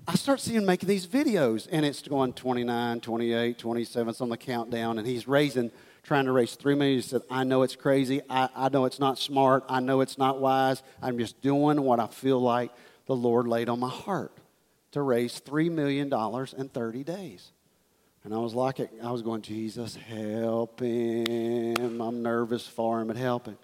[0.06, 4.28] I start seeing him making these videos, and it's going 29, 28, 27, it's on
[4.28, 5.70] the countdown, and he's raising,
[6.02, 6.98] trying to raise 3 million.
[6.98, 8.20] He said, I know it's crazy.
[8.28, 9.64] I, I know it's not smart.
[9.70, 10.82] I know it's not wise.
[11.00, 12.70] I'm just doing what I feel like
[13.06, 14.36] the Lord laid on my heart
[14.92, 16.12] to raise $3 million
[16.58, 17.52] in 30 days.
[18.24, 22.00] And I was like, I was going, Jesus, help him.
[22.00, 23.58] I'm nervous for him, but help him.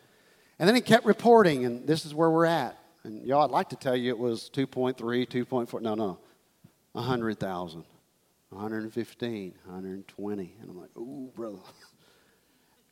[0.59, 2.77] And then he kept reporting, and this is where we're at.
[3.05, 5.81] And y'all, I'd like to tell you it was 2.3, 2.4.
[5.81, 6.19] No, no.
[6.93, 7.85] 100,000,
[8.49, 10.57] 115, 120.
[10.61, 11.59] And I'm like, ooh, brother.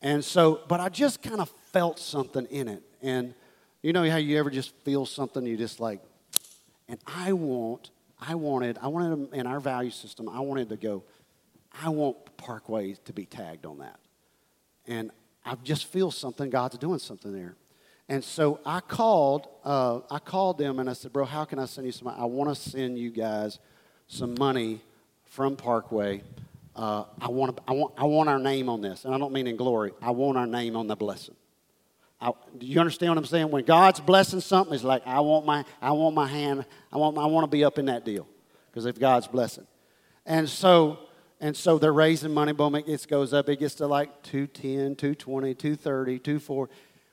[0.02, 2.82] And so, but I just kind of felt something in it.
[3.00, 3.34] And
[3.82, 6.00] you know how you ever just feel something, you just like,
[6.88, 11.02] and I want, I wanted, I wanted in our value system, I wanted to go,
[11.82, 13.98] I want Parkway to be tagged on that.
[14.86, 15.10] And
[15.44, 17.56] I just feel something, God's doing something there.
[18.08, 21.66] And so I called, uh, I called them and I said, bro, how can I
[21.66, 22.08] send you some?
[22.08, 23.58] I want to send you guys
[24.06, 24.80] some money
[25.24, 26.22] from Parkway.
[26.76, 29.04] Uh, I, want, I, want, I want our name on this.
[29.04, 29.92] And I don't mean in glory.
[30.00, 31.34] I want our name on the blessing.
[32.26, 33.50] I, do you understand what I'm saying?
[33.50, 37.16] When God's blessing something, it's like I want my, I want my hand, I want,
[37.16, 38.26] I want to be up in that deal
[38.70, 39.66] because if God's blessing.
[40.24, 40.98] And so
[41.40, 42.52] and so they're raising money.
[42.52, 43.48] Boom, it gets, goes up.
[43.48, 46.70] It gets to like 210, 220, 230, 24.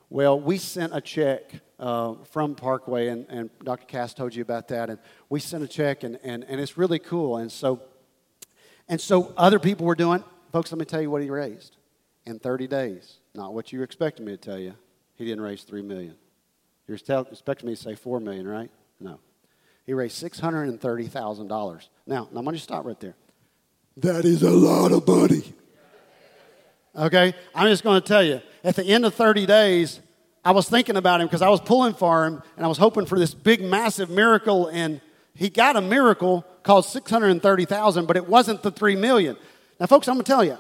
[0.09, 3.85] Well, we sent a check uh, from Parkway, and, and Dr.
[3.85, 4.89] Cass told you about that.
[4.89, 4.99] And
[5.29, 7.37] we sent a check, and, and, and it's really cool.
[7.37, 7.81] And so,
[8.87, 11.75] and so other people were doing, folks, let me tell you what he raised
[12.25, 13.17] in 30 days.
[13.33, 14.75] Not what you expecting me to tell you.
[15.15, 16.15] He didn't raise 3 million.
[16.87, 18.69] You're expecting me to say 4 million, right?
[18.99, 19.19] No.
[19.85, 21.49] He raised $630,000.
[21.49, 23.15] Now, now I'm going to stop right there.
[23.97, 25.53] That is a lot of money.
[26.95, 27.33] Okay?
[27.53, 29.99] I'm just going to tell you, at the end of 30 days,
[30.43, 33.05] I was thinking about him because I was pulling for him and I was hoping
[33.05, 34.67] for this big, massive miracle.
[34.67, 34.99] And
[35.35, 39.37] he got a miracle called 630,000, but it wasn't the 3 million.
[39.79, 40.57] Now, folks, I'm going to tell you,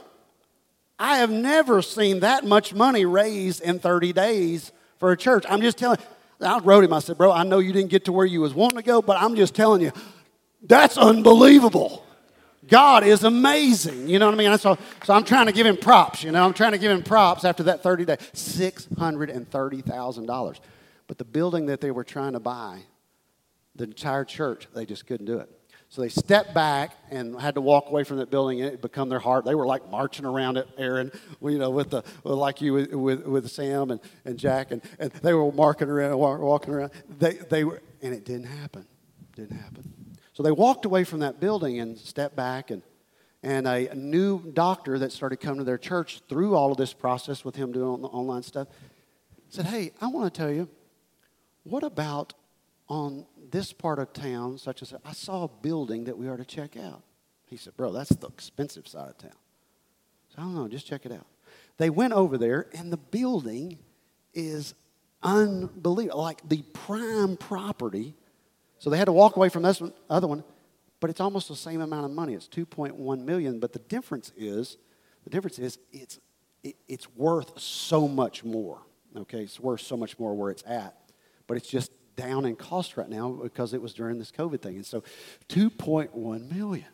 [1.03, 5.43] I have never seen that much money raised in 30 days for a church.
[5.49, 5.97] I'm just telling
[6.39, 8.53] I wrote him, I said, bro, I know you didn't get to where you was
[8.53, 9.91] wanting to go, but I'm just telling you,
[10.61, 12.05] that's unbelievable.
[12.69, 14.07] God is amazing.
[14.07, 14.57] You know what I mean?
[14.57, 16.41] So, so I'm trying to give him props, you know.
[16.41, 18.19] I'm trying to give him props after that 30 days.
[18.33, 20.59] $630,000.
[21.07, 22.83] But the building that they were trying to buy,
[23.75, 25.49] the entire church, they just couldn't do it.
[25.93, 29.09] So they stepped back and had to walk away from that building, and it become
[29.09, 29.45] their heart.
[29.45, 33.51] They were like marching around it, Aaron, you know, with the like you with, with,
[33.51, 36.93] Sam and, and Jack, and, and they were marking around, walking around.
[37.19, 38.87] They they were, and it didn't happen,
[39.35, 39.93] didn't happen.
[40.33, 42.81] So they walked away from that building and stepped back, and
[43.43, 47.45] and a new doctor that started coming to their church through all of this process
[47.45, 48.67] with him doing the online stuff
[49.49, 50.69] said, "Hey, I want to tell you,
[51.61, 52.33] what about
[52.89, 56.43] on this part of town, such as I saw a building that we are to
[56.43, 57.03] check out.
[57.45, 59.37] He said, Bro, that's the expensive side of town.
[60.29, 61.27] So I don't know, just check it out.
[61.77, 63.77] They went over there, and the building
[64.33, 64.73] is
[65.21, 68.15] unbelievable, like the prime property.
[68.79, 70.43] So they had to walk away from this one, other one,
[70.99, 72.33] but it's almost the same amount of money.
[72.33, 74.77] It's 2.1 million, but the difference is,
[75.25, 76.19] the difference is it's,
[76.63, 78.79] it, it's worth so much more.
[79.15, 80.97] Okay, it's worth so much more where it's at,
[81.45, 84.75] but it's just down in cost right now because it was during this COVID thing.
[84.75, 85.03] And so
[85.49, 86.85] 2.1 million.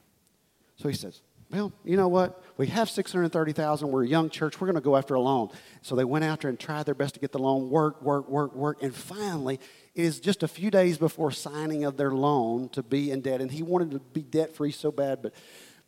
[0.77, 2.43] So he says, well, you know what?
[2.57, 3.89] We have 630,000.
[3.89, 4.61] We're a young church.
[4.61, 5.49] We're going to go after a loan.
[5.81, 8.53] So they went after and tried their best to get the loan, work, work, work,
[8.53, 8.83] work.
[8.83, 9.59] And finally,
[9.95, 13.41] it is just a few days before signing of their loan to be in debt.
[13.41, 15.33] And he wanted to be debt free so bad, but,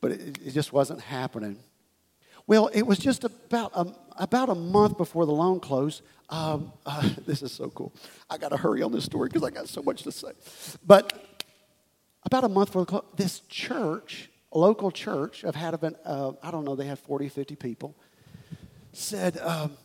[0.02, 1.60] but it, it just wasn't happening.
[2.48, 6.02] Well, it was just about a, about a month before the loan closed.
[6.30, 7.94] Um, uh, this is so cool.
[8.30, 10.32] I got to hurry on this story because I got so much to say.
[10.86, 11.46] But
[12.24, 16.52] about a month before the close, this church, local church, I've had about, uh, I
[16.52, 17.96] don't know, they had 40, 50 people,
[18.94, 19.78] said, um,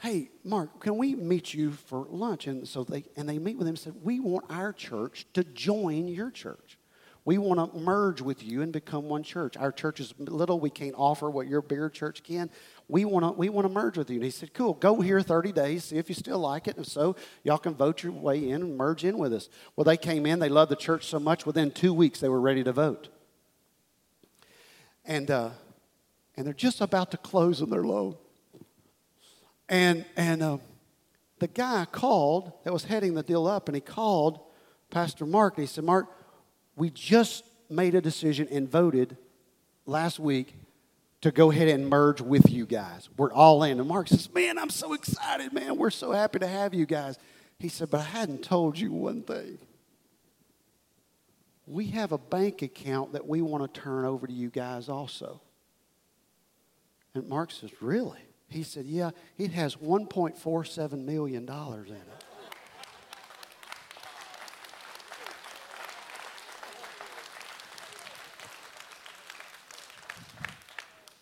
[0.00, 2.46] hey, Mark, can we meet you for lunch?
[2.46, 5.42] And so they, and they meet with him and said, we want our church to
[5.42, 6.78] join your church.
[7.24, 9.54] We want to merge with you and become one church.
[9.58, 10.58] Our church is little.
[10.60, 12.48] We can't offer what your bigger church can.
[12.90, 14.16] We want to we want to merge with you.
[14.16, 16.76] And he said, Cool, go here 30 days, see if you still like it.
[16.76, 19.50] And so y'all can vote your way in and merge in with us.
[19.76, 22.40] Well, they came in, they loved the church so much, within two weeks they were
[22.40, 23.08] ready to vote.
[25.04, 25.50] And uh,
[26.36, 28.16] and they're just about to close on their loan.
[29.68, 30.58] And and uh,
[31.40, 34.40] the guy called that was heading the deal up, and he called
[34.90, 36.06] Pastor Mark, and he said, Mark,
[36.74, 39.18] we just made a decision and voted
[39.84, 40.54] last week
[41.20, 43.08] to go ahead and merge with you guys.
[43.16, 43.78] We're all in.
[43.80, 45.76] And Mark says, Man, I'm so excited, man.
[45.76, 47.18] We're so happy to have you guys.
[47.58, 49.58] He said, But I hadn't told you one thing.
[51.66, 55.40] We have a bank account that we want to turn over to you guys also.
[57.14, 58.20] And Mark says, Really?
[58.48, 62.17] He said, Yeah, it has $1.47 million in it.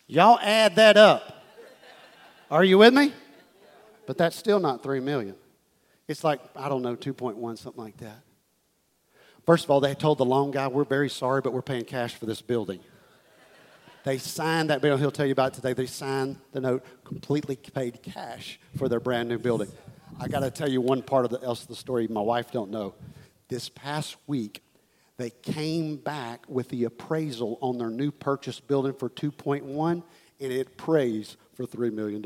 [0.07, 1.43] Y'all add that up.
[2.49, 3.13] Are you with me?
[4.05, 5.35] But that's still not 3 million.
[6.07, 8.19] It's like, I don't know, 2.1, something like that.
[9.45, 12.15] First of all, they told the loan guy, we're very sorry, but we're paying cash
[12.15, 12.79] for this building.
[14.05, 14.95] They signed that bill.
[14.95, 15.73] He'll tell you about today.
[15.73, 19.67] They signed the note, completely paid cash for their brand new building.
[20.19, 22.51] I got to tell you one part of the else of the story my wife
[22.51, 22.95] don't know.
[23.49, 24.63] This past week,
[25.17, 30.03] they came back with the appraisal on their new purchase building for 2.1
[30.39, 32.23] and it praised for $3 million.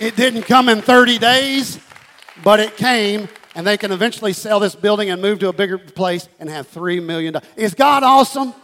[0.00, 1.80] It didn't come in 30 days,
[2.44, 5.78] but it came, and they can eventually sell this building and move to a bigger
[5.78, 7.36] place and have $3 million.
[7.56, 8.54] Is God awesome?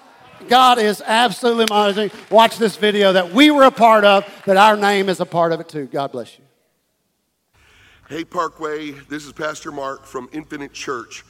[0.49, 2.11] God is absolutely amazing.
[2.31, 5.53] Watch this video that we were a part of, that our name is a part
[5.53, 5.87] of it too.
[5.87, 6.45] God bless you.
[8.15, 11.25] Hey, Parkway, this is Pastor Mark from Infinite Church.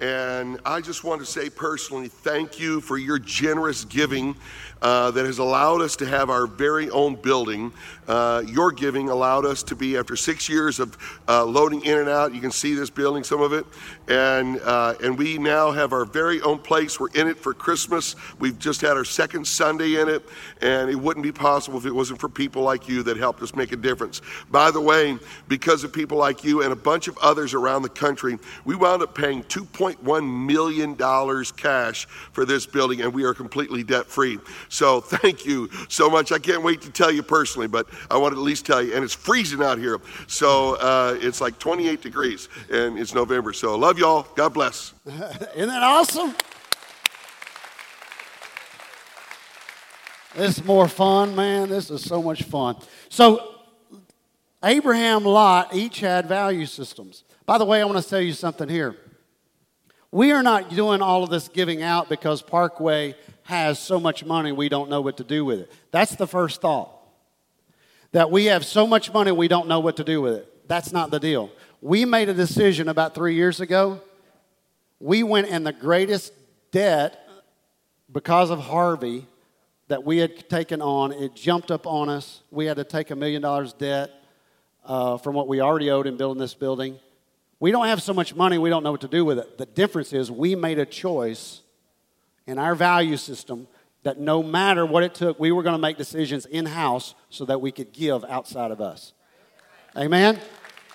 [0.00, 4.34] And I just want to say personally, thank you for your generous giving
[4.82, 7.72] uh, that has allowed us to have our very own building.
[8.08, 10.96] Uh, your giving allowed us to be, after six years of
[11.28, 13.64] uh, loading in and out, you can see this building, some of it,
[14.08, 16.98] and uh, and we now have our very own place.
[16.98, 18.16] We're in it for Christmas.
[18.38, 20.28] We've just had our second Sunday in it,
[20.60, 23.54] and it wouldn't be possible if it wasn't for people like you that helped us
[23.54, 24.22] make a difference.
[24.50, 27.88] By the way, because of people like you and a bunch of others around the
[27.88, 33.34] country, we wound up paying 2.1 million dollars cash for this building, and we are
[33.34, 34.38] completely debt free.
[34.70, 36.32] So thank you so much.
[36.32, 38.94] I can't wait to tell you personally, but I want to at least tell you.
[38.94, 40.00] And it's freezing out here.
[40.28, 43.52] So uh, it's like 28 degrees, and it's November.
[43.52, 44.26] So love y'all.
[44.36, 44.94] God bless.
[45.06, 46.34] Isn't that awesome?
[50.36, 51.68] This is more fun, man.
[51.68, 52.76] This is so much fun.
[53.08, 53.56] So,
[54.62, 57.24] Abraham, Lot each had value systems.
[57.46, 58.94] By the way, I want to tell you something here.
[60.12, 63.16] We are not doing all of this giving out because Parkway
[63.50, 65.72] has so much money we don't know what to do with it.
[65.90, 66.90] That's the first thought.
[68.12, 70.68] that we have so much money we don't know what to do with it.
[70.68, 71.50] That's not the deal.
[71.80, 74.00] We made a decision about three years ago.
[74.98, 76.32] We went in the greatest
[76.72, 77.28] debt
[78.10, 79.26] because of Harvey
[79.88, 81.12] that we had taken on.
[81.12, 82.42] It jumped up on us.
[82.50, 84.10] We had to take a million dollars debt
[84.84, 86.98] uh, from what we already owed in building this building.
[87.60, 89.58] We don't have so much money, we don't know what to do with it.
[89.58, 91.59] The difference is we made a choice
[92.46, 93.66] in our value system
[94.02, 97.44] that no matter what it took, we were going to make decisions in house so
[97.44, 99.12] that we could give outside of us.
[99.96, 100.38] Amen?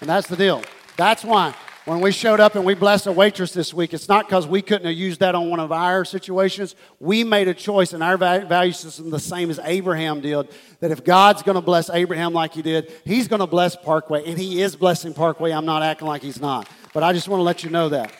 [0.01, 0.63] And that's the deal.
[0.97, 1.53] That's why
[1.85, 4.63] when we showed up and we blessed a waitress this week, it's not because we
[4.63, 6.75] couldn't have used that on one of our situations.
[6.99, 11.03] We made a choice in our value system the same as Abraham did that if
[11.03, 14.25] God's going to bless Abraham like he did, he's going to bless Parkway.
[14.25, 15.51] And he is blessing Parkway.
[15.51, 16.67] I'm not acting like he's not.
[16.91, 18.11] But I just want to let you know that.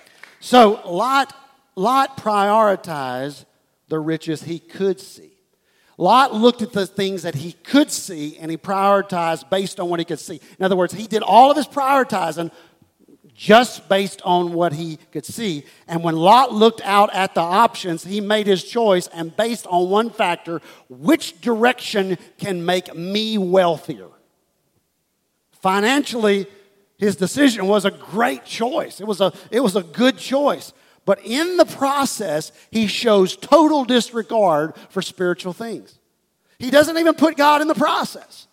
[0.41, 1.35] So Lot,
[1.75, 3.45] Lot prioritized
[3.87, 5.31] the riches he could see.
[5.97, 9.99] Lot looked at the things that he could see and he prioritized based on what
[9.99, 10.41] he could see.
[10.59, 12.51] In other words, he did all of his prioritizing
[13.33, 15.65] just based on what he could see.
[15.87, 19.89] And when Lot looked out at the options, he made his choice and based on
[19.89, 24.07] one factor which direction can make me wealthier?
[25.61, 26.47] Financially,
[26.97, 29.01] his decision was a great choice.
[29.01, 30.71] It was a, it was a good choice.
[31.05, 35.99] But in the process, he shows total disregard for spiritual things.
[36.57, 38.47] He doesn't even put God in the process.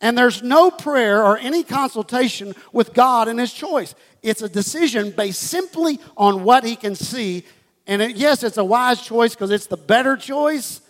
[0.00, 3.94] And there's no prayer or any consultation with God in his choice.
[4.22, 7.44] It's a decision based simply on what he can see.
[7.86, 10.80] And it, yes, it's a wise choice because it's the better choice,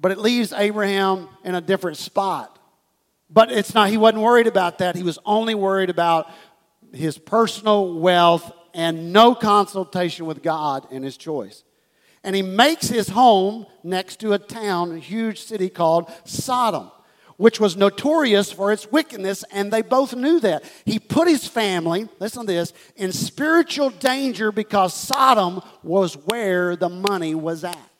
[0.00, 2.58] but it leaves Abraham in a different spot.
[3.28, 4.96] But it's not, he wasn't worried about that.
[4.96, 6.30] He was only worried about
[6.92, 11.62] his personal wealth and no consultation with God in his choice.
[12.24, 16.90] And he makes his home next to a town, a huge city called Sodom,
[17.36, 20.64] which was notorious for its wickedness, and they both knew that.
[20.84, 26.88] He put his family, listen to this, in spiritual danger because Sodom was where the
[26.88, 27.90] money was at.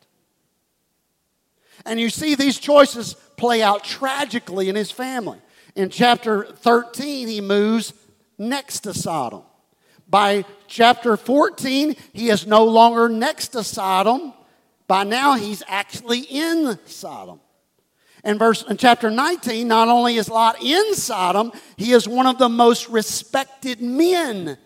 [1.85, 5.39] And you see these choices play out tragically in his family.
[5.75, 7.93] In chapter 13, he moves
[8.39, 9.43] next to Sodom.
[10.15, 14.33] By chapter 14, he is no longer next to Sodom.
[14.87, 17.41] By now, he's actually in Sodom.
[18.23, 22.39] In verse in chapter 19, not only is Lot in Sodom, he is one of
[22.39, 24.57] the most respected men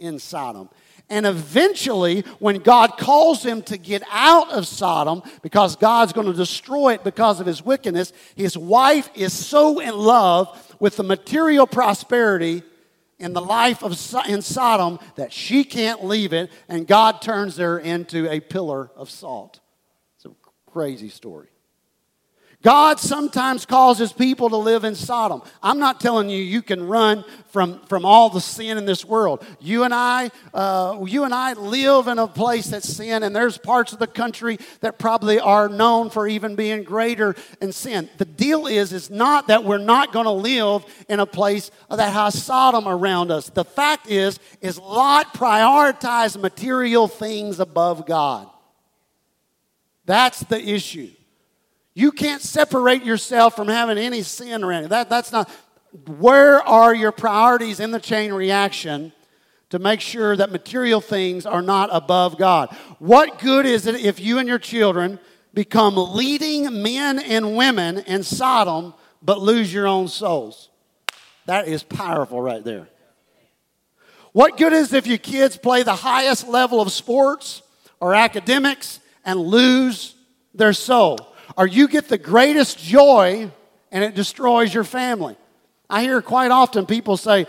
[0.00, 0.68] in Sodom.
[1.08, 6.32] And eventually, when God calls him to get out of Sodom, because God's going to
[6.32, 11.68] destroy it because of his wickedness, his wife is so in love with the material
[11.68, 12.64] prosperity
[13.18, 13.92] in the life of
[14.28, 19.10] in Sodom that she can't leave it, and God turns her into a pillar of
[19.10, 19.60] salt.
[20.16, 20.30] It's a
[20.70, 21.48] crazy story.
[22.62, 25.42] God sometimes causes people to live in Sodom.
[25.62, 29.46] I'm not telling you you can run from, from all the sin in this world.
[29.60, 33.58] You and I, uh, you and I live in a place that's sin, and there's
[33.58, 38.10] parts of the country that probably are known for even being greater in sin.
[38.18, 42.12] The deal is, is not that we're not going to live in a place that
[42.12, 43.50] has Sodom around us.
[43.50, 48.50] The fact is, is Lot prioritized material things above God.
[50.06, 51.10] That's the issue.
[51.98, 54.88] You can't separate yourself from having any sin around you.
[54.90, 55.50] That, that's not.
[56.06, 59.12] Where are your priorities in the chain reaction
[59.70, 62.68] to make sure that material things are not above God?
[63.00, 65.18] What good is it if you and your children
[65.52, 70.70] become leading men and women in Sodom but lose your own souls?
[71.46, 72.86] That is powerful right there.
[74.30, 77.60] What good is if your kids play the highest level of sports
[77.98, 80.14] or academics and lose
[80.54, 81.18] their soul?
[81.58, 83.50] Or you get the greatest joy
[83.90, 85.36] and it destroys your family.
[85.90, 87.46] I hear quite often people say,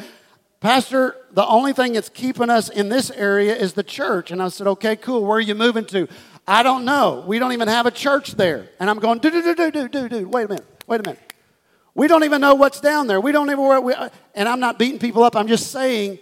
[0.62, 4.32] Pastor, the only thing that's keeping us in this area is the church.
[4.32, 5.24] And I said, okay, cool.
[5.24, 6.08] Where are you moving to?
[6.48, 7.24] I don't know.
[7.28, 8.68] We don't even have a church there.
[8.80, 10.28] And I'm going, do, do, do, do, do, do, do.
[10.28, 10.66] Wait a minute.
[10.88, 11.34] Wait a minute.
[11.94, 13.22] We don't even know what's down there.
[13.22, 13.94] We don't even where we,
[14.34, 15.36] and I'm not beating people up.
[15.36, 16.18] I'm just saying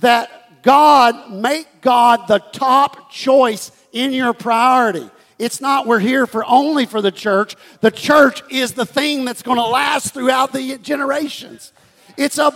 [0.00, 5.08] that God, make God the top choice in your priority.
[5.42, 7.56] It's not we're here for only for the church.
[7.80, 11.72] The church is the thing that's going to last throughout the generations.
[12.16, 12.52] It's a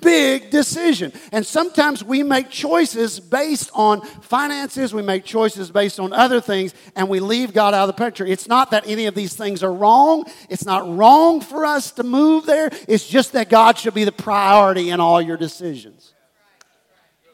[0.00, 1.12] big decision.
[1.30, 6.74] And sometimes we make choices based on finances, we make choices based on other things,
[6.96, 8.26] and we leave God out of the picture.
[8.26, 10.24] It's not that any of these things are wrong.
[10.48, 12.68] It's not wrong for us to move there.
[12.88, 16.13] It's just that God should be the priority in all your decisions.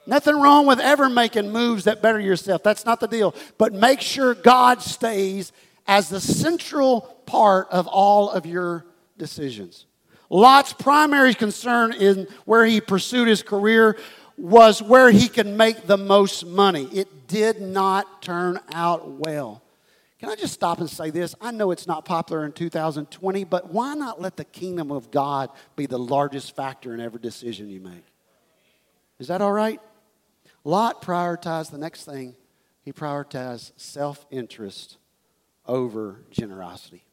[0.07, 2.63] Nothing wrong with ever making moves that better yourself.
[2.63, 3.35] That's not the deal.
[3.59, 5.53] But make sure God stays
[5.87, 8.87] as the central part of all of your
[9.19, 9.87] decisions.
[10.31, 13.97] Lot's primary concern in where he pursued his career
[14.39, 16.85] was where he could make the most money.
[16.93, 19.63] It did not turn out well.
[20.19, 21.35] Can I just stop and say this?
[21.41, 25.51] I know it's not popular in 2020, but why not let the kingdom of God
[25.77, 28.05] be the largest factor in every decision you make?
[29.19, 29.81] Is that all right?
[30.65, 32.37] Lot prioritized the next thing,
[32.83, 34.99] he prioritized self interest
[35.67, 37.05] over generosity.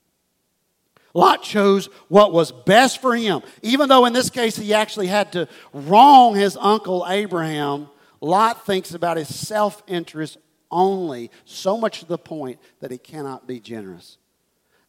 [1.14, 3.42] Lot chose what was best for him.
[3.62, 7.90] Even though in this case he actually had to wrong his uncle Abraham,
[8.22, 10.38] Lot thinks about his self interest
[10.70, 14.18] only, so much to the point that he cannot be generous.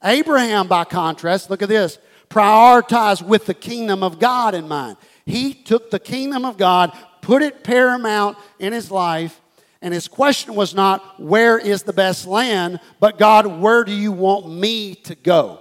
[0.03, 1.99] Abraham, by contrast, look at this,
[2.29, 4.97] prioritized with the kingdom of God in mind.
[5.25, 6.97] He took the kingdom of God,
[7.29, 9.39] put it paramount in his life,
[9.83, 12.81] and his question was not, Where is the best land?
[13.01, 15.61] but God, where do you want me to go?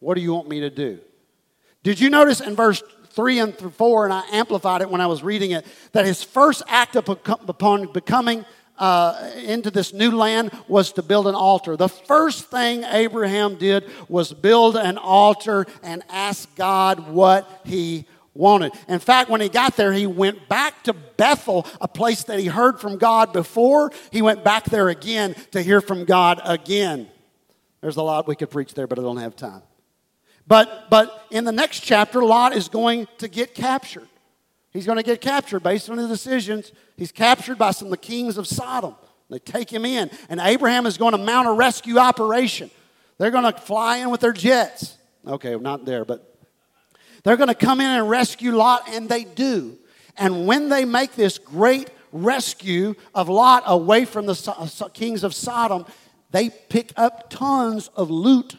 [0.00, 0.98] What do you want me to do?
[1.84, 5.22] Did you notice in verse 3 and 4, and I amplified it when I was
[5.22, 8.44] reading it, that his first act upon becoming
[8.76, 11.76] uh, into this new land was to build an altar.
[11.76, 18.06] The first thing Abraham did was build an altar and ask God what he
[18.38, 18.72] wanted.
[18.88, 22.46] In fact, when he got there, he went back to Bethel, a place that he
[22.46, 23.90] heard from God before.
[24.10, 27.08] He went back there again to hear from God again.
[27.82, 29.62] There's a lot we could preach there, but I don't have time.
[30.46, 34.08] But, but in the next chapter, Lot is going to get captured.
[34.72, 36.72] He's going to get captured based on his decisions.
[36.96, 38.94] He's captured by some of the kings of Sodom.
[39.28, 42.70] They take him in, and Abraham is going to mount a rescue operation.
[43.18, 44.96] They're going to fly in with their jets.
[45.26, 46.37] Okay, not there, but
[47.22, 49.78] they're going to come in and rescue Lot, and they do.
[50.16, 55.86] And when they make this great rescue of Lot away from the kings of Sodom,
[56.30, 58.56] they pick up tons of loot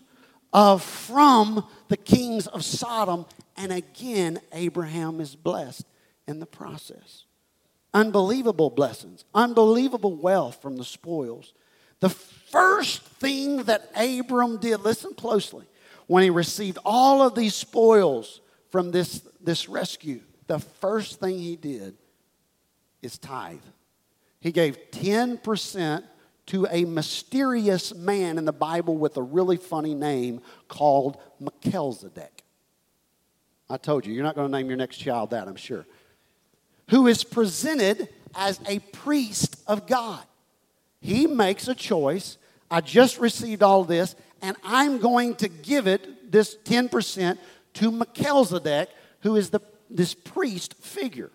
[0.51, 5.85] of from the kings of Sodom, and again, Abraham is blessed
[6.27, 7.25] in the process.
[7.93, 11.53] Unbelievable blessings, unbelievable wealth from the spoils.
[11.99, 15.65] The first thing that Abram did, listen closely,
[16.07, 21.55] when he received all of these spoils from this, this rescue, the first thing he
[21.55, 21.95] did
[23.01, 23.59] is tithe.
[24.39, 26.03] He gave 10%
[26.47, 32.43] to a mysterious man in the Bible with a really funny name called Melchizedek.
[33.69, 35.85] I told you, you're not going to name your next child that, I'm sure.
[36.89, 40.23] Who is presented as a priest of God.
[41.01, 42.37] He makes a choice.
[42.69, 47.37] I just received all this, and I'm going to give it, this 10%,
[47.73, 48.89] to Melchizedek,
[49.21, 49.59] who is the,
[49.89, 51.31] this priest figure.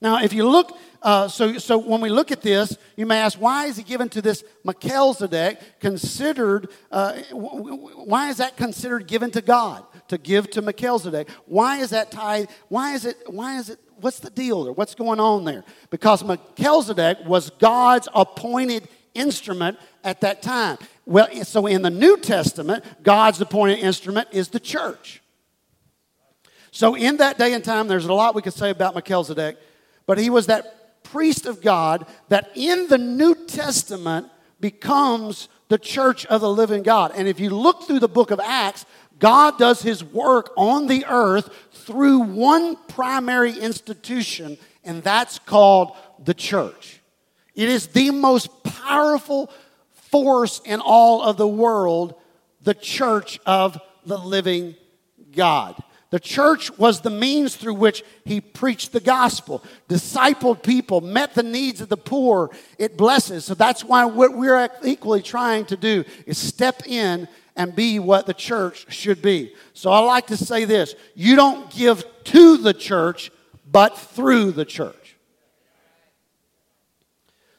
[0.00, 3.40] Now, if you look, uh, so, so when we look at this, you may ask,
[3.40, 9.40] why is he given to this Melchizedek considered, uh, why is that considered given to
[9.40, 9.82] God?
[10.08, 11.30] To give to Melchizedek.
[11.46, 14.74] Why is that tied, Why is it, why is it, what's the deal there?
[14.74, 15.64] What's going on there?
[15.88, 20.76] Because Melchizedek was God's appointed instrument at that time.
[21.06, 25.22] Well, so in the New Testament, God's appointed instrument is the church.
[26.74, 29.56] So in that day and time, there's a lot we could say about Melchizedek.
[30.06, 34.26] But he was that priest of God that in the New Testament
[34.58, 37.12] becomes the church of the living God.
[37.14, 38.86] And if you look through the book of Acts,
[39.20, 46.34] God does his work on the earth through one primary institution, and that's called the
[46.34, 47.00] church.
[47.54, 49.48] It is the most powerful
[49.92, 52.16] force in all of the world,
[52.62, 54.74] the church of the living
[55.30, 55.80] God.
[56.14, 61.42] The church was the means through which he preached the gospel, discipled people, met the
[61.42, 62.50] needs of the poor.
[62.78, 63.44] It blesses.
[63.44, 68.26] So that's why what we're equally trying to do is step in and be what
[68.26, 69.56] the church should be.
[69.72, 73.32] So I like to say this you don't give to the church,
[73.66, 75.03] but through the church.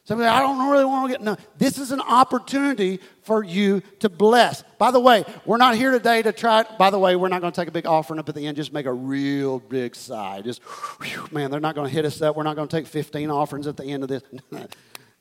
[0.07, 1.23] I don't really want to get.
[1.23, 4.63] No, this is an opportunity for you to bless.
[4.77, 6.63] By the way, we're not here today to try.
[6.77, 8.55] By the way, we're not going to take a big offering up at the end.
[8.55, 10.41] Just make a real big sigh.
[10.41, 12.35] Just, whew, man, they're not going to hit us up.
[12.35, 14.21] We're not going to take 15 offerings at the end of this.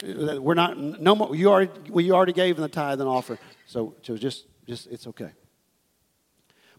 [0.38, 0.78] we're not.
[0.78, 1.34] No more.
[1.34, 1.70] You already.
[1.88, 3.38] We already gave the tithe and offering.
[3.66, 5.30] So, so just, just, it's okay.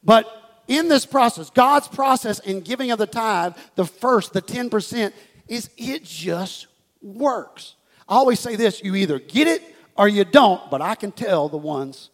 [0.03, 0.27] But
[0.67, 5.11] in this process, God's process in giving of the tithe, the first, the 10%,
[5.47, 6.67] is it just
[7.01, 7.75] works.
[8.07, 9.63] I always say this you either get it
[9.97, 12.09] or you don't, but I can tell the ones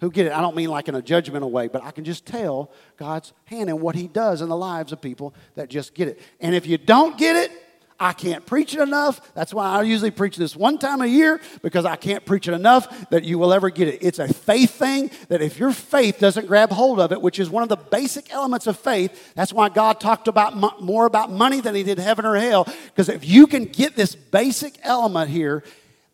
[0.00, 0.32] who get it.
[0.32, 3.70] I don't mean like in a judgmental way, but I can just tell God's hand
[3.70, 6.20] and what He does in the lives of people that just get it.
[6.40, 7.52] And if you don't get it,
[7.98, 9.32] I can't preach it enough.
[9.34, 12.52] That's why I usually preach this one time a year because I can't preach it
[12.52, 13.98] enough that you will ever get it.
[14.02, 17.48] It's a faith thing that if your faith doesn't grab hold of it, which is
[17.48, 21.60] one of the basic elements of faith, that's why God talked about more about money
[21.60, 22.64] than he did heaven or hell.
[22.86, 25.62] Because if you can get this basic element here,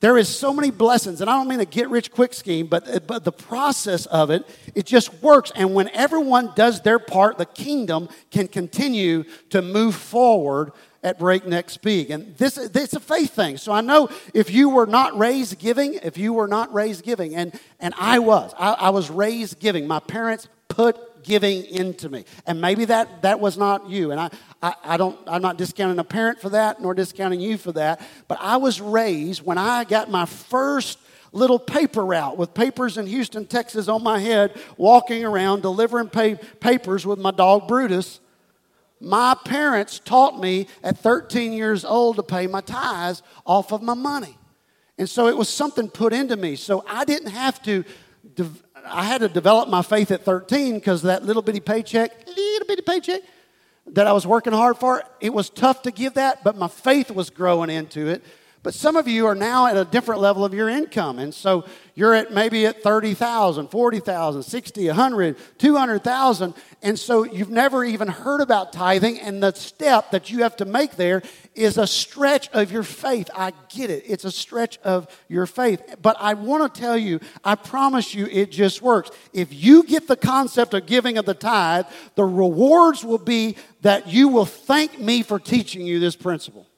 [0.01, 3.07] there is so many blessings, and I don't mean a get rich quick scheme, but,
[3.07, 5.53] but the process of it, it just works.
[5.55, 10.73] And when everyone does their part, the kingdom can continue to move forward
[11.03, 12.11] at breakneck speed.
[12.11, 13.57] And this, it's a faith thing.
[13.57, 17.35] So I know if you were not raised giving, if you were not raised giving,
[17.35, 19.87] and, and I was, I, I was raised giving.
[19.87, 22.25] My parents put giving into me.
[22.47, 24.11] And maybe that, that was not you.
[24.11, 24.31] And I,
[24.63, 28.01] I, I, don't, I'm not discounting a parent for that, nor discounting you for that.
[28.29, 30.99] But I was raised when I got my first
[31.33, 37.07] little paper route with papers in Houston, Texas on my head, walking around delivering papers
[37.07, 38.21] with my dog Brutus.
[39.01, 43.95] My parents taught me at 13 years old to pay my tithes off of my
[43.95, 44.37] money.
[44.99, 46.57] And so it was something put into me.
[46.57, 47.85] So I didn't have to,
[48.85, 52.83] I had to develop my faith at 13 because that little bitty paycheck, little bitty
[52.83, 53.23] paycheck
[53.87, 57.11] that I was working hard for, it was tough to give that, but my faith
[57.11, 58.23] was growing into it.
[58.63, 61.19] But some of you are now at a different level of your income.
[61.19, 61.65] And so
[62.01, 66.55] you're at maybe at 30,000, 40,000, 60, 100, 200,000.
[66.81, 69.21] And so you've never even heard about tithing.
[69.21, 71.21] And the step that you have to make there
[71.55, 73.29] is a stretch of your faith.
[73.35, 74.05] I get it.
[74.07, 75.97] It's a stretch of your faith.
[76.01, 79.11] But I want to tell you, I promise you, it just works.
[79.35, 81.85] If you get the concept of giving of the tithe,
[82.15, 86.70] the rewards will be that you will thank me for teaching you this principle.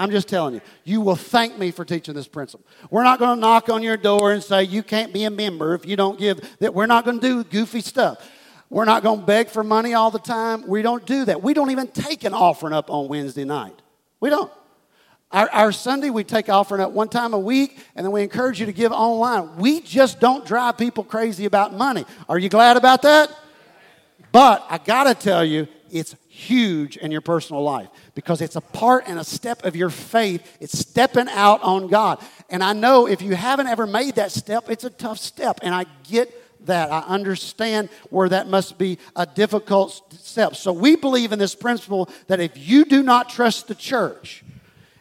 [0.00, 2.64] I'm just telling you, you will thank me for teaching this principle.
[2.88, 5.74] We're not going to knock on your door and say you can't be a member
[5.74, 6.40] if you don't give.
[6.60, 8.26] That we're not going to do goofy stuff.
[8.70, 10.66] We're not going to beg for money all the time.
[10.66, 11.42] We don't do that.
[11.42, 13.74] We don't even take an offering up on Wednesday night.
[14.20, 14.50] We don't.
[15.32, 18.58] Our, our, Sunday, we take offering up one time a week, and then we encourage
[18.58, 19.58] you to give online.
[19.58, 22.06] We just don't drive people crazy about money.
[22.26, 23.30] Are you glad about that?
[24.32, 27.88] But I got to tell you, it's huge in your personal life
[28.20, 30.46] because it's a part and a step of your faith.
[30.60, 32.22] It's stepping out on God.
[32.50, 35.60] And I know if you haven't ever made that step, it's a tough step.
[35.62, 36.30] And I get
[36.66, 36.92] that.
[36.92, 40.54] I understand where that must be a difficult step.
[40.54, 44.44] So we believe in this principle that if you do not trust the church,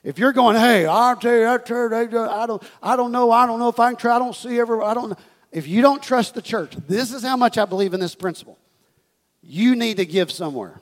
[0.02, 3.46] if you're going, hey, I'll tell you that church, I don't, I don't know, I
[3.46, 5.18] don't know if I can try, I don't see ever, I don't know.
[5.52, 8.58] If you don't trust the church, this is how much I believe in this principle.
[9.42, 10.80] You need to give somewhere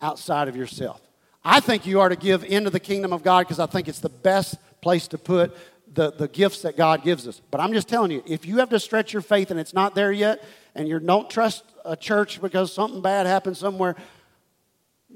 [0.00, 1.00] outside of yourself.
[1.44, 4.00] I think you are to give into the kingdom of God because I think it's
[4.00, 5.56] the best place to put
[5.92, 7.40] the, the gifts that God gives us.
[7.50, 9.94] But I'm just telling you, if you have to stretch your faith and it's not
[9.94, 10.44] there yet,
[10.74, 13.96] and you don't trust a church because something bad happened somewhere,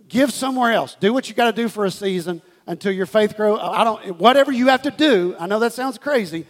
[0.08, 0.96] give somewhere else.
[0.98, 3.58] Do what you got to do for a season until your faith grows.
[3.60, 5.36] I don't, whatever you have to do.
[5.38, 6.46] I know that sounds crazy,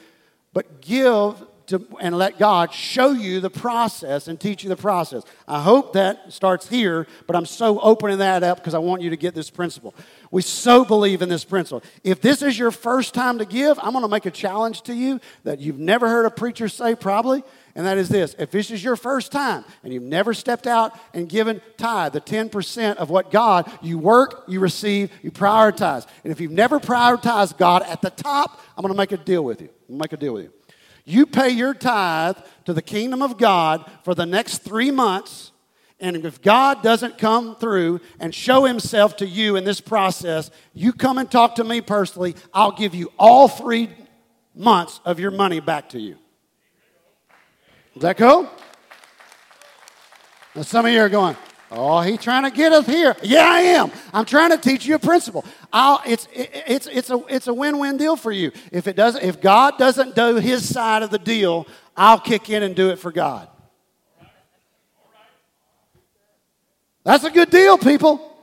[0.53, 5.23] but give to, and let God show you the process and teach you the process.
[5.49, 9.11] I hope that starts here, but I'm so opening that up because I want you
[9.11, 9.95] to get this principle.
[10.31, 11.83] We so believe in this principle.
[12.05, 14.95] If this is your first time to give, I'm going to make a challenge to
[14.95, 17.43] you that you've never heard a preacher say, probably,
[17.75, 18.35] and that is this.
[18.39, 22.21] If this is your first time and you've never stepped out and given tithe, the
[22.21, 26.07] 10% of what God, you work, you receive, you prioritize.
[26.25, 29.45] And if you've never prioritized God at the top, I'm going to make a deal
[29.45, 29.69] with you.
[29.89, 30.53] I'm going to make a deal with you.
[31.11, 32.37] You pay your tithe
[32.67, 35.51] to the kingdom of God for the next three months.
[35.99, 40.93] And if God doesn't come through and show himself to you in this process, you
[40.93, 42.37] come and talk to me personally.
[42.55, 43.91] I'll give you all three
[44.55, 46.17] months of your money back to you.
[47.97, 48.49] Is that cool?
[50.55, 51.37] Now, some of you are going,
[51.73, 53.15] Oh, he's trying to get us here.
[53.23, 53.93] Yeah, I am.
[54.13, 55.45] I'm trying to teach you a principle.
[55.73, 58.51] I'll, it's, it's, it's, a, it's a win-win deal for you.
[58.73, 62.65] If, it doesn't, if God doesn't do his side of the deal, I'll kick in
[62.65, 63.49] and do it for God.
[67.05, 68.37] That's a good deal, people.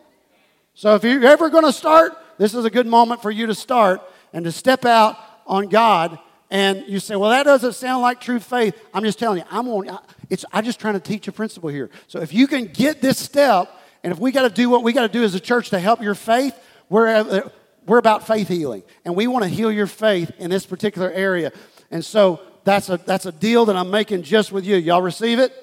[0.74, 3.56] So if you're ever going to start, this is a good moment for you to
[3.56, 4.02] start
[4.32, 6.18] and to step out on God.
[6.50, 8.80] And you say, well, that doesn't sound like true faith.
[8.94, 11.90] I'm just telling you, I'm on, it's, I'm just trying to teach a principle here.
[12.08, 13.70] So if you can get this step,
[14.04, 15.80] and if we got to do what we got to do as a church to
[15.80, 16.56] help your faith,
[16.88, 17.50] we're, uh,
[17.86, 18.84] we're about faith healing.
[19.04, 21.52] And we want to heal your faith in this particular area.
[21.92, 24.78] And so that's a, that's a deal that I'm making just with you.
[24.78, 25.54] Y'all receive it?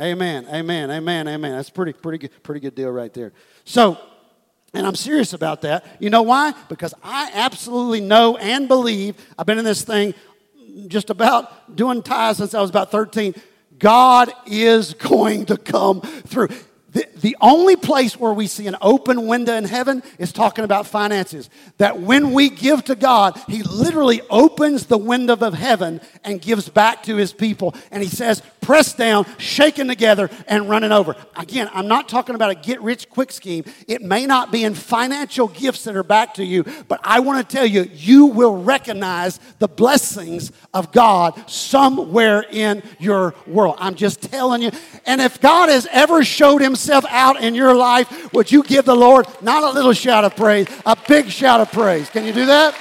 [0.00, 0.46] Amen.
[0.50, 0.90] Amen.
[0.90, 1.28] Amen.
[1.28, 1.52] Amen.
[1.52, 3.32] That's pretty, pretty good, pretty good deal right there.
[3.64, 3.98] So,
[4.74, 5.84] and I'm serious about that.
[6.00, 6.54] You know why?
[6.68, 10.14] Because I absolutely know and believe, I've been in this thing
[10.88, 13.34] just about doing tithes since I was about 13.
[13.78, 16.48] God is going to come through.
[16.92, 20.86] The, the only place where we see an open window in heaven is talking about
[20.86, 21.48] finances.
[21.78, 26.68] That when we give to God, He literally opens the window of heaven and gives
[26.68, 27.74] back to His people.
[27.90, 31.16] And He says, press down, shaken together, and running over.
[31.34, 33.64] Again, I'm not talking about a get rich quick scheme.
[33.88, 37.48] It may not be in financial gifts that are back to you, but I want
[37.48, 43.76] to tell you, you will recognize the blessings of God somewhere in your world.
[43.78, 44.72] I'm just telling you.
[45.06, 48.96] And if God has ever showed Himself, out in your life, would you give the
[48.96, 52.08] Lord not a little shout of praise, a big shout of praise?
[52.10, 52.76] Can you do that?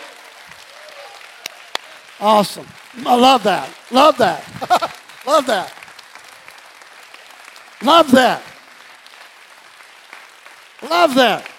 [2.20, 2.68] Awesome.
[3.06, 3.70] I love that.
[3.90, 4.44] Love that.
[5.26, 5.74] love that.
[7.84, 8.44] Love that.
[10.84, 11.50] Love that.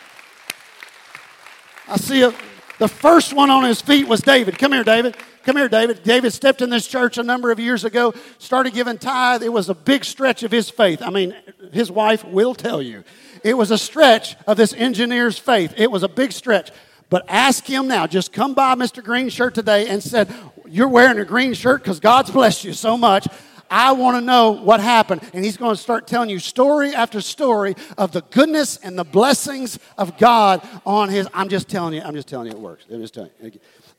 [1.88, 2.32] I see a,
[2.78, 4.58] the first one on his feet was David.
[4.58, 5.16] Come here, David.
[5.44, 6.02] Come here, David.
[6.02, 9.42] David stepped in this church a number of years ago, started giving tithe.
[9.42, 11.02] It was a big stretch of his faith.
[11.02, 11.34] I mean,
[11.72, 13.02] his wife will tell you.
[13.42, 15.74] It was a stretch of this engineer's faith.
[15.76, 16.70] It was a big stretch.
[17.10, 18.06] But ask him now.
[18.06, 19.02] Just come by Mr.
[19.02, 20.32] Green shirt today and said,
[20.66, 23.26] You're wearing a green shirt because God's blessed you so much.
[23.68, 25.22] I want to know what happened.
[25.32, 29.04] And he's going to start telling you story after story of the goodness and the
[29.04, 31.26] blessings of God on his.
[31.32, 32.84] I'm just telling you, I'm just telling you it works.
[32.92, 33.52] I'm just telling you.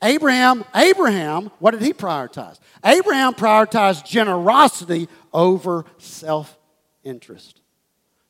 [0.03, 2.59] Abraham, Abraham, what did he prioritize?
[2.85, 6.57] Abraham prioritized generosity over self
[7.03, 7.61] interest.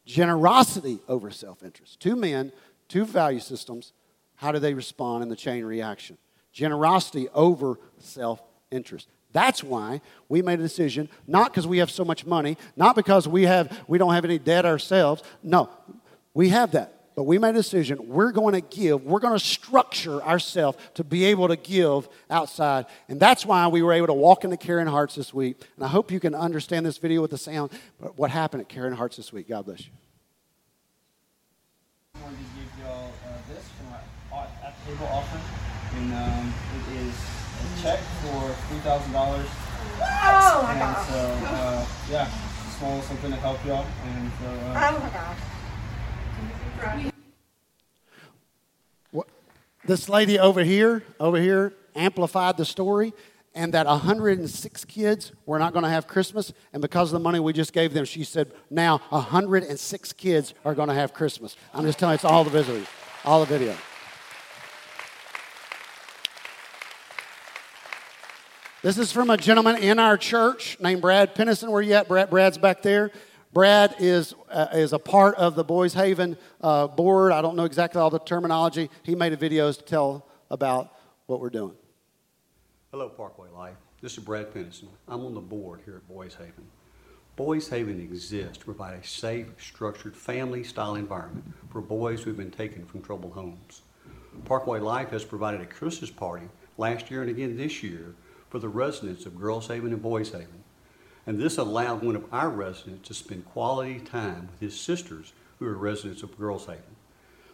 [0.06, 2.00] Generosity over self interest.
[2.00, 2.52] Two men,
[2.88, 3.92] two value systems.
[4.36, 6.18] How do they respond in the chain reaction?
[6.52, 9.08] Generosity over self interest.
[9.32, 13.28] That's why we made a decision, not because we have so much money, not because
[13.28, 15.24] we, have, we don't have any debt ourselves.
[15.42, 15.70] No,
[16.36, 17.03] we have that.
[17.16, 21.04] But we made a decision we're going to give, we're going to structure ourselves to
[21.04, 22.86] be able to give outside.
[23.08, 25.62] And that's why we were able to walk into Caring Hearts this week.
[25.76, 27.72] And I hope you can understand this video with the sound.
[28.02, 29.50] But what happened at Caring Hearts this week?
[29.50, 29.92] God bless you.
[32.16, 33.94] I wanted to give y'all uh, this from
[34.38, 35.44] our at table offering.
[35.96, 39.46] And um, it is a check for $3,000.
[40.02, 41.08] Oh my and gosh.
[41.08, 42.28] so, uh, yeah,
[42.78, 43.86] small something to help y'all.
[44.08, 45.38] And so, uh, Oh my gosh.
[49.12, 49.28] What,
[49.86, 53.14] this lady over here, over here, amplified the story,
[53.56, 56.52] and that 106 kids were not going to have Christmas.
[56.74, 60.74] And because of the money we just gave them, she said, now 106 kids are
[60.74, 61.56] going to have Christmas.
[61.74, 62.84] I'm just telling you, it's all the video.
[63.26, 63.76] All the video.
[68.82, 71.72] This is from a gentleman in our church named Brad Pennison.
[71.72, 72.10] Where you at?
[72.10, 73.12] Brad, Brad's back there.
[73.54, 77.32] Brad is, uh, is a part of the Boys Haven uh, board.
[77.32, 78.90] I don't know exactly all the terminology.
[79.04, 80.92] He made a videos to tell about
[81.28, 81.76] what we're doing.
[82.92, 83.78] Hello, Parkway Life.
[84.02, 84.90] This is Brad Pennison.
[85.08, 86.66] I'm on the board here at Boys Haven.
[87.36, 92.38] Boys Haven exists to provide a safe, structured, family style environment for boys who have
[92.38, 93.84] been taken from troubled homes.
[94.46, 96.48] Parkway Life has provided a Christmas party
[96.78, 98.16] last year and again this year
[98.50, 100.63] for the residents of Girls Haven and Boys Haven.
[101.26, 105.66] And this allowed one of our residents to spend quality time with his sisters who
[105.66, 106.84] are residents of Girls Haven.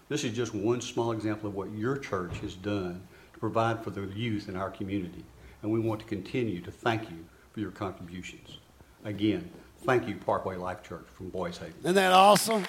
[0.08, 3.92] This is just one small example of what your church has done to provide for
[3.92, 5.24] the youth in our community.
[5.62, 8.58] And we want to continue to thank you for your contributions.
[9.06, 9.52] Again,
[9.84, 11.76] thank you, Parkway Life Church from Boys Haven.
[11.84, 12.66] Isn't that awesome?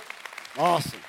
[0.59, 1.01] Awesome.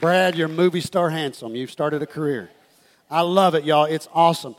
[0.00, 1.54] Brad, you're movie star handsome.
[1.54, 2.50] You've started a career.
[3.08, 3.84] I love it, y'all.
[3.84, 4.56] It's awesome.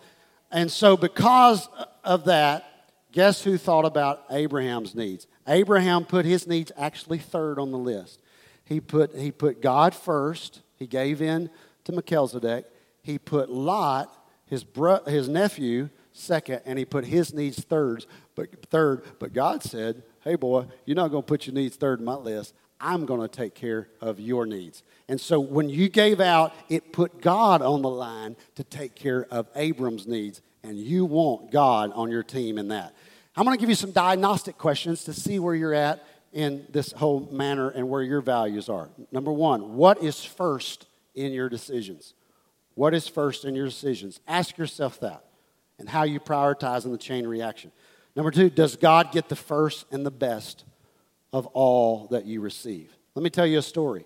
[0.51, 1.67] And so, because
[2.03, 5.27] of that, guess who thought about Abraham's needs?
[5.47, 8.19] Abraham put his needs actually third on the list.
[8.63, 11.49] He put, he put God first, he gave in
[11.85, 12.65] to Melchizedek.
[13.01, 14.13] He put Lot,
[14.45, 18.05] his, bro, his nephew, second, and he put his needs third.
[18.35, 21.99] But third, but God said, "Hey, boy, you're not going to put your needs third
[21.99, 22.53] on my list.
[22.79, 26.93] I'm going to take care of your needs." And so, when you gave out, it
[26.93, 31.91] put God on the line to take care of Abram's needs, and you want God
[31.93, 32.93] on your team in that.
[33.35, 36.03] I'm going to give you some diagnostic questions to see where you're at
[36.33, 38.89] in this whole manner and where your values are.
[39.11, 42.13] Number one, what is first in your decisions?
[42.73, 44.19] What is first in your decisions?
[44.27, 45.23] Ask yourself that
[45.79, 47.71] and how you prioritize in the chain reaction.
[48.15, 50.63] Number two, does God get the first and the best
[51.33, 52.95] of all that you receive?
[53.15, 54.05] Let me tell you a story.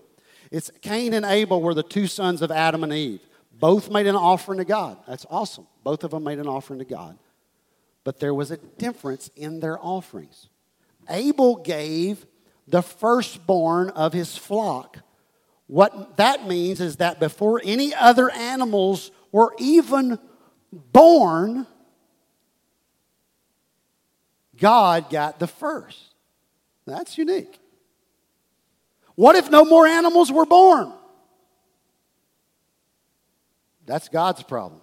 [0.52, 3.22] It's Cain and Abel were the two sons of Adam and Eve.
[3.54, 4.98] Both made an offering to God.
[5.08, 5.68] That's awesome.
[5.84, 7.18] Both of them made an offering to God.
[8.04, 10.50] But there was a difference in their offerings.
[11.10, 12.26] Abel gave
[12.68, 14.98] the firstborn of his flock.
[15.68, 20.20] What that means is that before any other animals were even
[20.72, 21.68] born,
[24.58, 26.11] God got the first.
[26.92, 27.58] That's unique.
[29.16, 30.92] What if no more animals were born?
[33.86, 34.82] That's God's problem.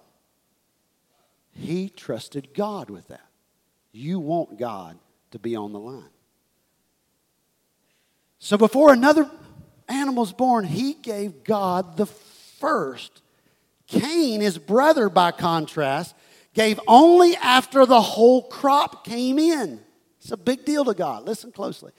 [1.51, 3.27] He trusted God with that.
[3.91, 4.97] You want God
[5.31, 6.09] to be on the line.
[8.39, 9.29] So before another
[9.87, 13.21] animal's born, he gave God the first.
[13.85, 16.15] Cain, his brother, by contrast,
[16.55, 19.81] gave only after the whole crop came in.
[20.29, 21.25] It's a big deal to God.
[21.25, 21.91] Listen closely.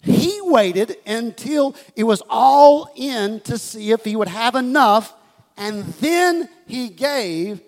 [0.00, 5.12] He waited until it was all in to see if he would have enough,
[5.58, 7.60] and then he gave.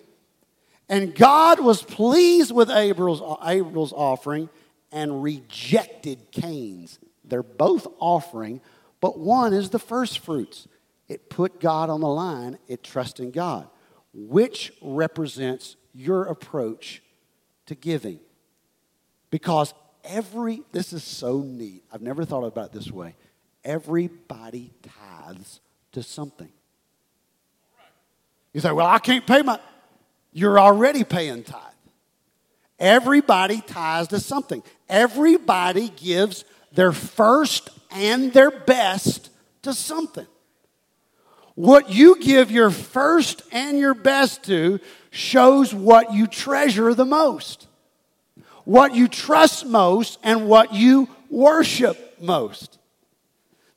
[0.89, 4.49] And God was pleased with Abel's, Abel's offering
[4.91, 6.97] and rejected Cain's.
[7.23, 8.59] They're both offering,
[8.99, 10.67] but one is the first fruits.
[11.07, 13.67] It put God on the line, it trusted God.
[14.15, 17.03] Which represents your approach
[17.67, 18.19] to giving?
[19.29, 19.75] Because
[20.07, 21.83] every, this is so neat.
[21.91, 23.15] I've never thought about it this way.
[23.63, 25.59] Everybody tithes
[25.91, 26.49] to something.
[28.53, 29.59] You say, well, I can't pay my,
[30.33, 31.61] you're already paying tithe.
[32.79, 34.63] Everybody tithes to something.
[34.87, 39.29] Everybody gives their first and their best
[39.63, 40.27] to something.
[41.55, 44.79] What you give your first and your best to
[45.09, 47.66] shows what you treasure the most,
[48.67, 52.77] what you trust most, and what you worship most.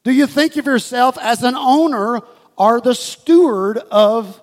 [0.03, 2.22] Do you think of yourself as an owner
[2.59, 4.43] or the steward of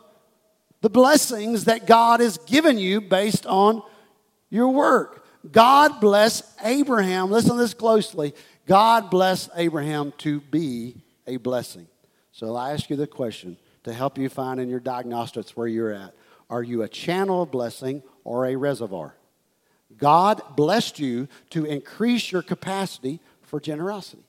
[0.80, 3.84] the blessings that God has given you based on
[4.50, 5.26] your work?
[5.52, 7.30] God bless Abraham.
[7.30, 8.34] Listen to this closely.
[8.66, 10.96] God bless Abraham to be
[11.28, 11.88] a blessing.
[12.32, 15.92] So I ask you the question to help you find in your diagnostics where you're
[15.92, 16.14] at.
[16.50, 19.17] Are you a channel of blessing or a reservoir?
[19.96, 24.24] God blessed you to increase your capacity for generosity.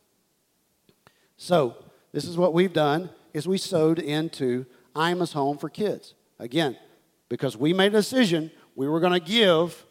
[1.36, 1.76] So,
[2.12, 6.14] this is what we've done is we sowed into Ima's home for kids.
[6.38, 6.76] Again,
[7.28, 9.84] because we made a decision we were going to give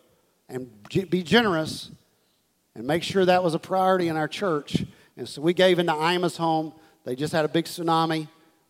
[0.49, 0.69] and
[1.09, 1.91] be generous
[2.73, 4.85] and make sure that was a priority in our church.
[5.17, 6.73] And so we gave into Ima's home.
[7.03, 8.27] They just had a big tsunami.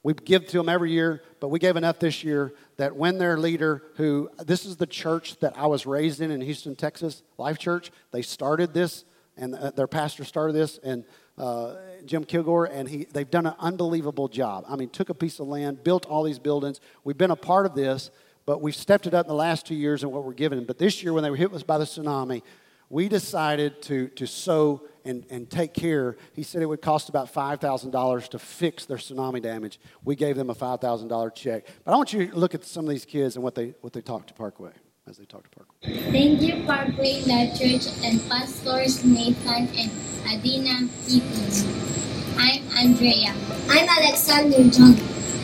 [0.08, 3.38] We give to them every year, but we gave enough this year that when their
[3.38, 7.60] leader, who this is the church that I was raised in in Houston, Texas, Life
[7.60, 9.03] Church, they started this,
[9.36, 11.03] and uh, their pastor started this, and
[11.38, 14.64] uh, Jim Kilgore, and he, they've done an unbelievable job.
[14.70, 16.80] I mean, took a piece of land, built all these buildings.
[17.03, 18.10] We've been a part of this,
[18.45, 20.64] but we've stepped it up in the last two years and what we're giving.
[20.64, 22.43] But this year, when they were hit by the tsunami,
[22.89, 26.17] we decided to, to sow and, and take care.
[26.33, 29.79] He said it would cost about $5,000 to fix their tsunami damage.
[30.03, 31.65] We gave them a $5,000 check.
[31.83, 33.93] But I want you to look at some of these kids and what they, what
[33.93, 34.71] they talk to Parkway,
[35.07, 36.11] as they talk to Parkway.
[36.11, 39.91] Thank you, Parkway Life Church and Pastors Nathan and
[40.27, 41.88] Adina Eaton.
[42.38, 43.33] I'm Andrea.
[43.69, 44.95] I'm Alexander John.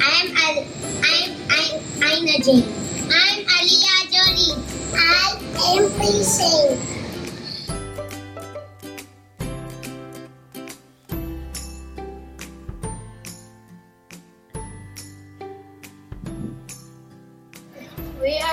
[0.01, 0.65] I'm Al-
[1.01, 2.67] I'm I'm Ina Jane.
[3.09, 4.63] I'm Aliyah Jolie.
[4.95, 5.39] I
[5.77, 7.02] am Precinct.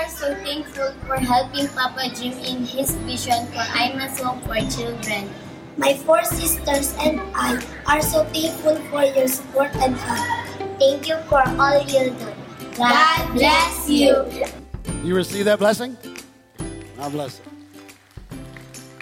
[0.01, 5.29] Are so thankful for helping Papa Jim in his vision for Ima's Home for Children.
[5.77, 10.25] My four sisters and I are so thankful for your support and help.
[10.79, 12.33] Thank you for all you do.
[12.75, 14.25] God bless you.
[15.03, 15.95] You receive that blessing?
[16.97, 17.39] God bless.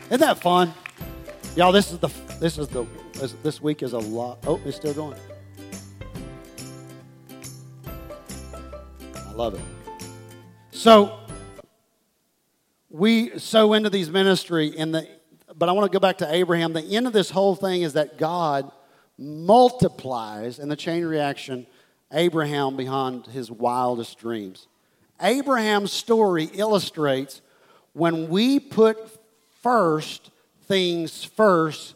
[0.08, 0.74] Isn't that fun?
[1.56, 2.10] Y'all, this is the
[2.42, 2.86] this is the
[3.42, 4.40] this week is a lot.
[4.46, 5.18] Oh, it's still going.
[9.16, 9.79] I love it.
[10.80, 11.20] So
[12.90, 15.06] we sow into these ministry in the
[15.54, 16.72] but I want to go back to Abraham.
[16.72, 18.72] The end of this whole thing is that God
[19.18, 21.68] multiplies in the chain reaction
[22.14, 24.70] Abraham beyond his wildest dreams.
[25.22, 27.42] Abraham's story illustrates
[27.92, 28.98] when we put
[29.62, 30.32] first
[30.64, 31.94] things first,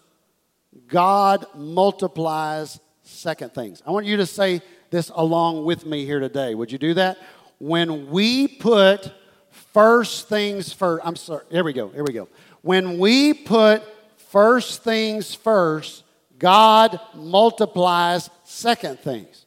[0.87, 3.81] God multiplies second things.
[3.87, 6.53] I want you to say this along with me here today.
[6.53, 7.17] Would you do that?
[7.63, 9.09] When we put
[9.49, 12.27] first things first, I'm sorry, here we go, here we go.
[12.61, 13.83] When we put
[14.17, 16.03] first things first,
[16.37, 19.45] God multiplies second things.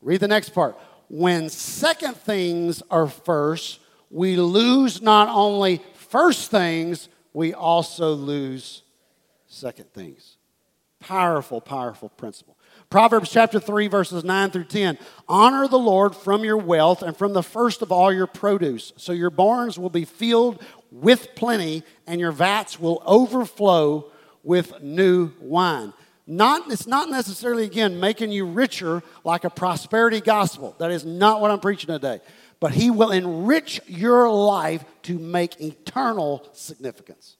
[0.00, 0.78] Read the next part.
[1.08, 3.80] When second things are first,
[4.12, 8.82] we lose not only first things, we also lose
[9.48, 10.36] second things.
[11.00, 12.55] Powerful, powerful principle.
[12.88, 14.98] Proverbs chapter 3, verses 9 through 10.
[15.28, 19.12] Honor the Lord from your wealth and from the first of all your produce, so
[19.12, 20.62] your barns will be filled
[20.92, 24.10] with plenty and your vats will overflow
[24.44, 25.92] with new wine.
[26.28, 30.74] Not, it's not necessarily, again, making you richer like a prosperity gospel.
[30.78, 32.20] That is not what I'm preaching today.
[32.58, 37.36] But He will enrich your life to make eternal significance.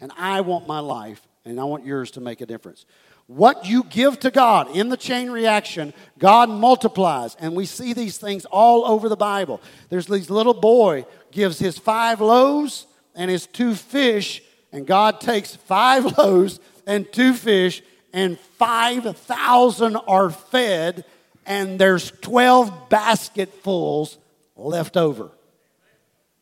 [0.00, 2.86] And I want my life, and I want yours to make a difference.
[3.32, 7.36] What you give to God in the chain reaction, God multiplies.
[7.36, 9.60] And we see these things all over the Bible.
[9.88, 15.54] There's this little boy gives his five loaves and his two fish, and God takes
[15.54, 16.58] five loaves
[16.88, 21.04] and two fish, and 5,000 are fed,
[21.46, 24.18] and there's 12 basketfuls
[24.56, 25.30] left over.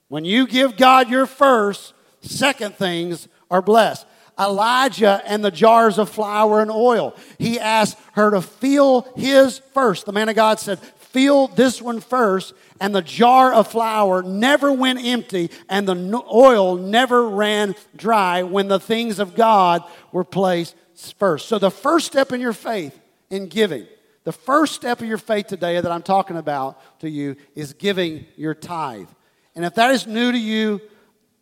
[0.09, 4.07] When you give God your first, second things are blessed.
[4.39, 7.15] Elijah and the jars of flour and oil.
[7.39, 10.07] He asked her to fill his first.
[10.07, 12.55] The man of God said, Fill this one first.
[12.81, 18.69] And the jar of flour never went empty, and the oil never ran dry when
[18.69, 19.83] the things of God
[20.13, 20.77] were placed
[21.19, 21.49] first.
[21.49, 22.99] So, the first step in your faith
[23.31, 23.87] in giving,
[24.25, 28.27] the first step of your faith today that I'm talking about to you is giving
[28.37, 29.09] your tithe.
[29.57, 30.81] And if that is new to you,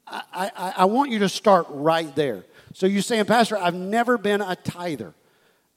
[0.07, 0.23] I,
[0.57, 2.45] I, I want you to start right there.
[2.77, 5.15] So you're saying, Pastor, I've never been a tither.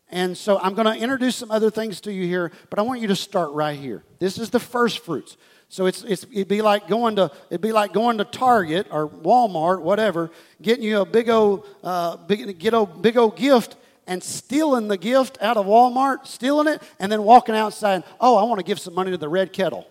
[0.10, 3.00] And so I'm going to introduce some other things to you here, but I want
[3.00, 4.04] you to start right here.
[4.20, 5.38] This is the first fruits.
[5.70, 9.08] So it's, it's, it'd be like going to it'd be like going to Target or
[9.08, 10.30] Walmart, whatever,
[10.62, 14.98] getting you a big old uh, big get old, big old gift and stealing the
[14.98, 18.04] gift out of Walmart, stealing it, and then walking outside.
[18.20, 19.88] Oh, I want to give some money to the red kettle.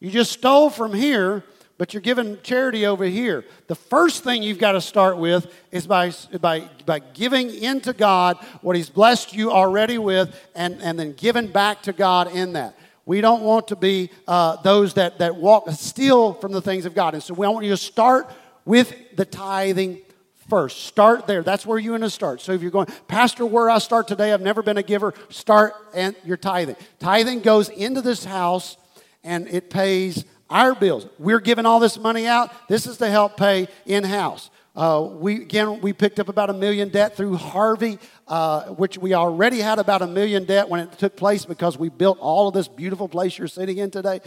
[0.00, 1.44] You just stole from here
[1.80, 3.42] but you're giving charity over here.
[3.66, 8.36] The first thing you've got to start with is by, by, by giving into God
[8.60, 12.76] what He's blessed you already with and, and then giving back to God in that.
[13.06, 16.94] We don't want to be uh, those that, that walk, steal from the things of
[16.94, 17.14] God.
[17.14, 18.30] And so we want you to start
[18.66, 20.02] with the tithing
[20.50, 20.84] first.
[20.84, 21.42] Start there.
[21.42, 22.42] That's where you're going to start.
[22.42, 25.72] So if you're going, Pastor, where I start today, I've never been a giver, start
[25.94, 26.76] and your tithing.
[26.98, 28.76] Tithing goes into this house
[29.24, 31.06] and it pays our bills.
[31.18, 32.52] We're giving all this money out.
[32.68, 34.50] This is to help pay in house.
[34.76, 37.98] Uh, we again we picked up about a million debt through Harvey,
[38.28, 41.88] uh, which we already had about a million debt when it took place because we
[41.88, 44.20] built all of this beautiful place you're sitting in today,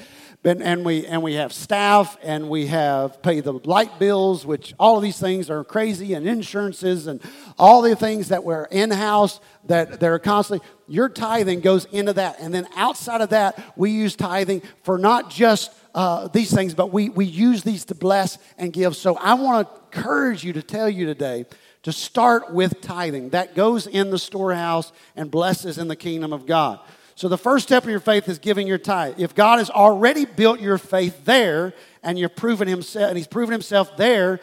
[0.44, 4.74] and, and we and we have staff and we have pay the light bills, which
[4.78, 7.22] all of these things are crazy, and insurances and
[7.58, 10.68] all the things that were in house that are constantly.
[10.90, 15.30] Your tithing goes into that, and then outside of that, we use tithing for not
[15.30, 18.96] just uh, these things, but we, we use these to bless and give.
[18.96, 21.46] So I want to encourage you to tell you today
[21.84, 23.30] to start with tithing.
[23.30, 26.80] That goes in the storehouse and blesses in the kingdom of God.
[27.16, 29.20] So the first step of your faith is giving your tithe.
[29.20, 33.52] If God has already built your faith there and you're proving himself and he's proven
[33.52, 34.40] himself there,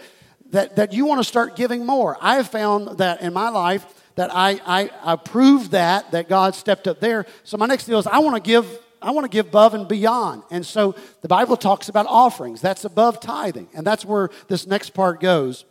[0.50, 2.16] that, that you want to start giving more.
[2.20, 3.86] I have found that in my life
[4.16, 7.26] that I, I, I proved that, that God stepped up there.
[7.44, 8.66] So my next deal is I want to give
[9.02, 10.42] I want to give above and beyond.
[10.50, 12.60] And so the Bible talks about offerings.
[12.60, 13.68] That's above tithing.
[13.74, 15.64] And that's where this next part goes.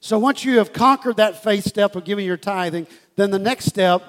[0.00, 3.66] So once you have conquered that faith step of giving your tithing, then the next
[3.66, 4.02] step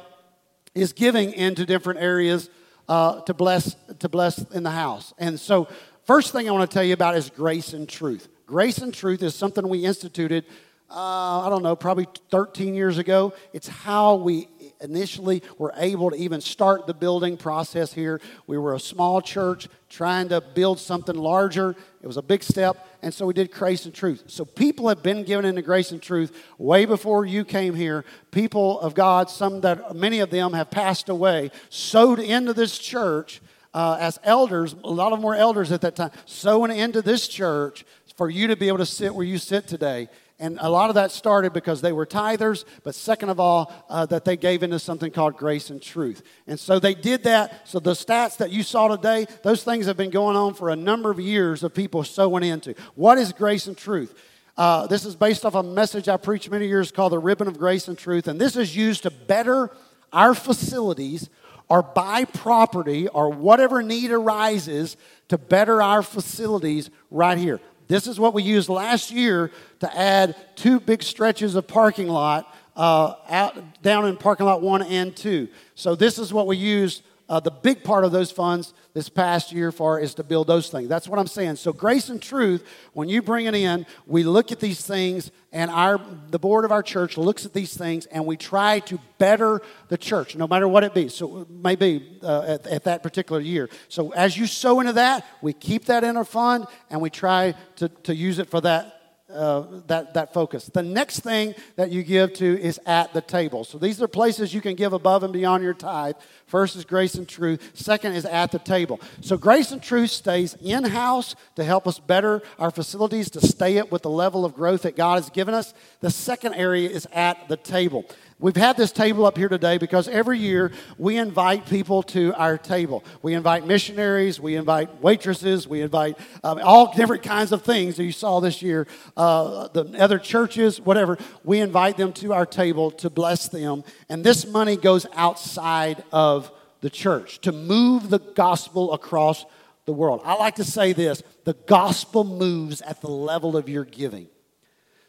[0.76, 2.50] is giving into different areas
[2.88, 5.14] uh, to bless to bless in the house.
[5.18, 5.68] And so
[6.06, 8.28] first thing I want to tell you about is grace and truth.
[8.46, 10.46] Grace and truth is something we instituted
[10.90, 13.34] uh, I don't know, probably 13 years ago.
[13.52, 14.48] It's how we
[14.82, 18.22] initially we were able to even start the building process here.
[18.46, 21.76] We were a small church trying to build something larger.
[22.02, 24.26] It was a big step, and so we did Grace and Truth.
[24.28, 28.06] So people have been given into Grace and Truth way before you came here.
[28.32, 33.42] People of God, some that many of them have passed away, sowed into this church.
[33.74, 37.28] Uh, as elders, a lot of them were elders at that time, sowing into this
[37.28, 40.10] church for you to be able to sit where you sit today.
[40.40, 44.06] And a lot of that started because they were tithers, but second of all, uh,
[44.06, 46.22] that they gave into something called grace and truth.
[46.46, 47.68] And so they did that.
[47.68, 50.76] So the stats that you saw today, those things have been going on for a
[50.76, 52.76] number of years of people sowing into.
[52.94, 54.14] What is grace and truth?
[54.56, 57.58] Uh, this is based off a message I preached many years called the Ribbon of
[57.58, 58.28] Grace and Truth.
[58.28, 59.72] And this is used to better
[60.14, 61.30] our facilities
[61.68, 64.98] or buy property or whatever need arises
[65.30, 67.60] to better our facilities right here.
[67.88, 72.54] This is what we used last year to add two big stretches of parking lot
[72.76, 75.48] uh, out down in parking lot one and two.
[75.76, 77.02] So this is what we used.
[77.30, 80.70] Uh, the big part of those funds this past year for is to build those
[80.70, 80.88] things.
[80.88, 81.58] That's what I'm saying.
[81.58, 85.70] So grace and truth, when you bring it in, we look at these things, and
[85.70, 86.00] our
[86.30, 89.98] the board of our church looks at these things, and we try to better the
[89.98, 91.10] church, no matter what it be.
[91.10, 93.70] So it may be uh, at, at that particular year.
[93.90, 97.56] So as you sow into that, we keep that in our fund, and we try
[97.78, 98.97] to, to use it for that
[99.30, 100.70] uh, that, that focus.
[100.74, 103.66] The next thing that you give to is at the table.
[103.66, 106.16] So these are places you can give above and beyond your tithe.
[106.46, 107.72] First is grace and truth.
[107.74, 109.02] Second is at the table.
[109.22, 113.78] So grace and truth stays in house to help us better our facilities to stay
[113.78, 115.74] it with the level of growth that God has given us.
[116.00, 118.06] The second area is at the table.
[118.40, 122.56] We've had this table up here today because every year we invite people to our
[122.56, 123.04] table.
[123.24, 128.04] We invite missionaries, we invite waitresses, we invite um, all different kinds of things that
[128.04, 128.86] you saw this year,
[129.16, 131.18] uh, the other churches, whatever.
[131.44, 133.84] We invite them to our table to bless them.
[134.08, 139.46] And this money goes outside of the church to move the gospel across
[139.86, 140.22] the world.
[140.24, 144.28] I like to say this the gospel moves at the level of your giving.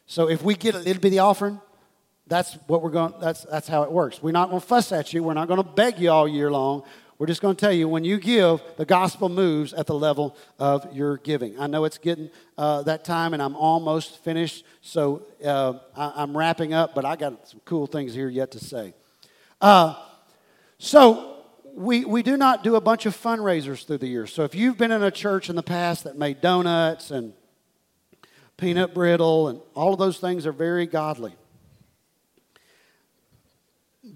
[0.06, 1.60] So if we get a little bit of offering,
[2.28, 4.22] that's what we're going that's that's how it works.
[4.22, 5.22] We're not going to fuss at you.
[5.22, 6.84] We're not going to beg you all year long.
[7.18, 10.36] We're just going to tell you when you give the gospel moves at the level
[10.60, 11.58] of your giving.
[11.58, 16.36] I know it's getting uh, that time and i'm almost finished so uh, I, am
[16.36, 18.94] wrapping up but i got some cool things here yet to say.
[19.60, 19.96] Uh,
[20.78, 21.42] so
[21.74, 24.26] we, we do not do a bunch of fundraisers through the year.
[24.28, 27.32] So if you've been in a church in the past that made donuts and
[28.56, 31.34] peanut brittle and all of those things are very godly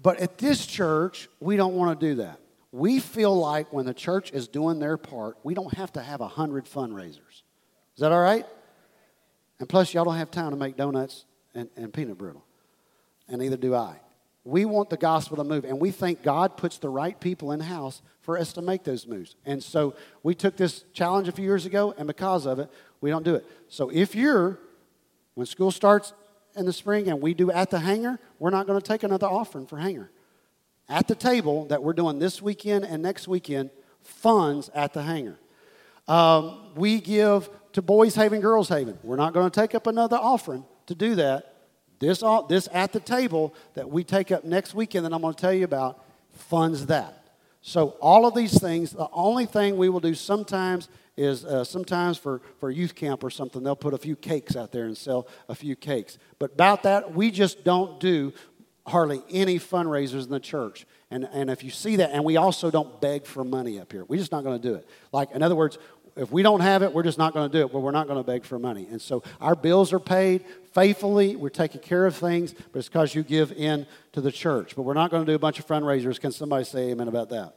[0.01, 2.39] but at this church, we don't want to do that.
[2.71, 6.21] We feel like when the church is doing their part, we don't have to have
[6.21, 7.43] a hundred fundraisers.
[7.95, 8.45] Is that all right?
[9.59, 12.43] And plus, y'all don't have time to make donuts and, and peanut brittle.
[13.27, 13.97] And neither do I.
[14.43, 17.61] We want the gospel to move, and we think God puts the right people in
[17.61, 19.35] house for us to make those moves.
[19.45, 22.69] And so we took this challenge a few years ago, and because of it,
[22.99, 23.45] we don't do it.
[23.69, 24.59] So if you're,
[25.35, 26.11] when school starts
[26.55, 29.27] in the spring and we do at the hangar, we're not going to take another
[29.27, 30.11] offering for hangar.
[30.89, 33.69] At the table that we're doing this weekend and next weekend,
[34.01, 35.39] funds at the hangar.
[36.07, 38.97] Um, we give to Boys Haven, Girls Haven.
[39.03, 41.49] We're not going to take up another offering to do that.
[41.99, 45.39] This, this at the table that we take up next weekend that I'm going to
[45.39, 47.22] tell you about funds that.
[47.65, 52.17] So, all of these things, the only thing we will do sometimes is uh, sometimes
[52.17, 55.29] for, for youth camp or something, they'll put a few cakes out there and sell
[55.47, 56.17] a few cakes.
[56.39, 58.33] But about that, we just don't do
[58.85, 60.85] hardly any fundraisers in the church.
[61.09, 64.03] And, and if you see that, and we also don't beg for money up here.
[64.03, 64.85] We're just not going to do it.
[65.13, 65.77] Like, in other words,
[66.15, 68.07] if we don't have it, we're just not going to do it, but we're not
[68.07, 68.87] going to beg for money.
[68.89, 71.35] And so our bills are paid faithfully.
[71.35, 74.75] We're taking care of things, but it's because you give in to the church.
[74.75, 76.19] But we're not going to do a bunch of fundraisers.
[76.19, 77.55] Can somebody say amen about that?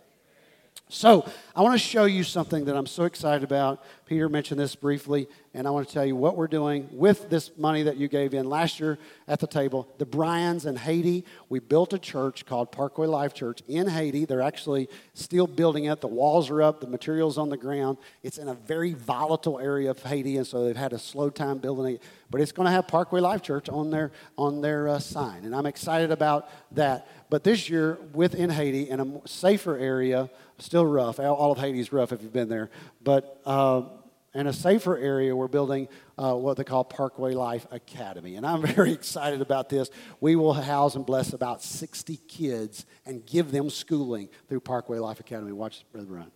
[0.89, 3.83] So, I want to show you something that I'm so excited about.
[4.05, 7.51] Peter mentioned this briefly, and I want to tell you what we're doing with this
[7.59, 9.89] money that you gave in last year at the table.
[9.99, 14.27] The Bryans in Haiti, we built a church called Parkway Life Church in Haiti.
[14.27, 16.01] They're actually still building it.
[16.01, 17.99] The walls are up, the materials on the ground.
[18.23, 21.59] It's in a very volatile area of Haiti, and so they've had a slow time
[21.59, 22.03] building it.
[22.31, 25.55] But it's going to have Parkway Life Church on their on their uh, sign, and
[25.55, 27.09] I'm excited about that.
[27.29, 31.19] But this year, within Haiti, in a safer area still rough.
[31.19, 32.71] All of Haiti's rough if you've been there.
[33.03, 33.83] But uh,
[34.35, 38.37] in a safer area, we're building uh, what they call Parkway Life Academy.
[38.37, 39.91] And I'm very excited about this.
[40.21, 45.21] We will house and bless about 60 kids and give them schooling through Parkway Life
[45.21, 45.53] Academy.
[45.53, 46.31] Watch Brother Run.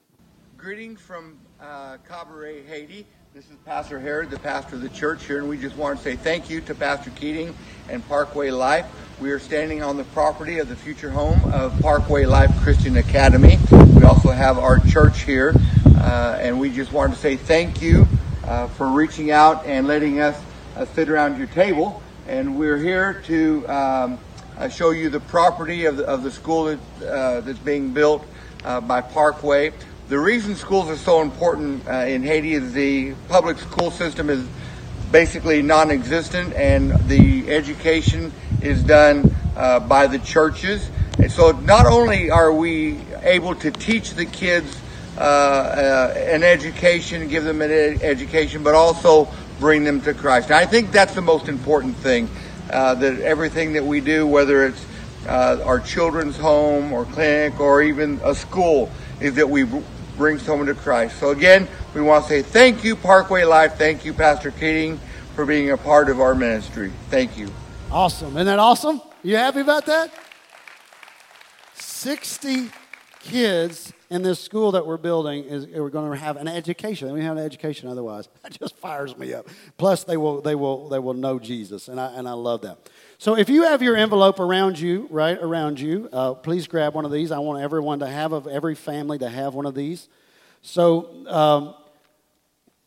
[0.57, 3.07] Greeting from uh, Cabaret, Haiti.
[3.33, 6.03] This is Pastor Herod, the pastor of the church here, and we just want to
[6.03, 7.55] say thank you to Pastor Keating
[7.89, 8.87] and Parkway Life.
[9.21, 13.57] We are standing on the property of the future home of Parkway Life Christian Academy.
[13.95, 15.55] We also have our church here,
[15.99, 18.09] uh, and we just wanted to say thank you
[18.47, 20.37] uh, for reaching out and letting us
[20.75, 22.03] uh, sit around your table.
[22.27, 24.19] And we're here to um,
[24.59, 28.27] uh, show you the property of the, of the school that, uh, that's being built
[28.65, 29.73] uh, by Parkway.
[30.11, 34.45] The reason schools are so important uh, in Haiti is the public school system is
[35.13, 40.91] basically non-existent, and the education is done uh, by the churches.
[41.19, 44.77] And so, not only are we able to teach the kids
[45.17, 49.29] uh, uh an education, give them an ed- education, but also
[49.61, 50.47] bring them to Christ.
[50.47, 52.29] And I think that's the most important thing.
[52.69, 54.85] Uh, that everything that we do, whether it's
[55.29, 59.65] uh, our children's home or clinic or even a school, is that we
[60.21, 61.19] bring someone to Christ.
[61.19, 63.77] So again, we want to say thank you, Parkway Life.
[63.77, 65.01] Thank you, Pastor Keating,
[65.35, 66.93] for being a part of our ministry.
[67.09, 67.51] Thank you.
[67.91, 68.37] Awesome.
[68.37, 69.01] Isn't that awesome?
[69.23, 70.13] You happy about that?
[71.73, 72.69] 60
[73.21, 77.11] kids in this school that we're building is we're going to have an education.
[77.15, 78.29] We have an education otherwise.
[78.43, 79.49] That just fires me up.
[79.79, 82.79] Plus, they will they will they will know Jesus, and I and I love that.
[83.21, 87.05] So, if you have your envelope around you, right around you, uh, please grab one
[87.05, 87.31] of these.
[87.31, 90.09] I want everyone to have of every family to have one of these.
[90.63, 91.75] So, um,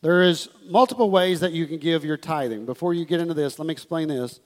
[0.02, 2.66] There is multiple ways that you can give your tithing.
[2.66, 4.40] Before you get into this, let me explain this.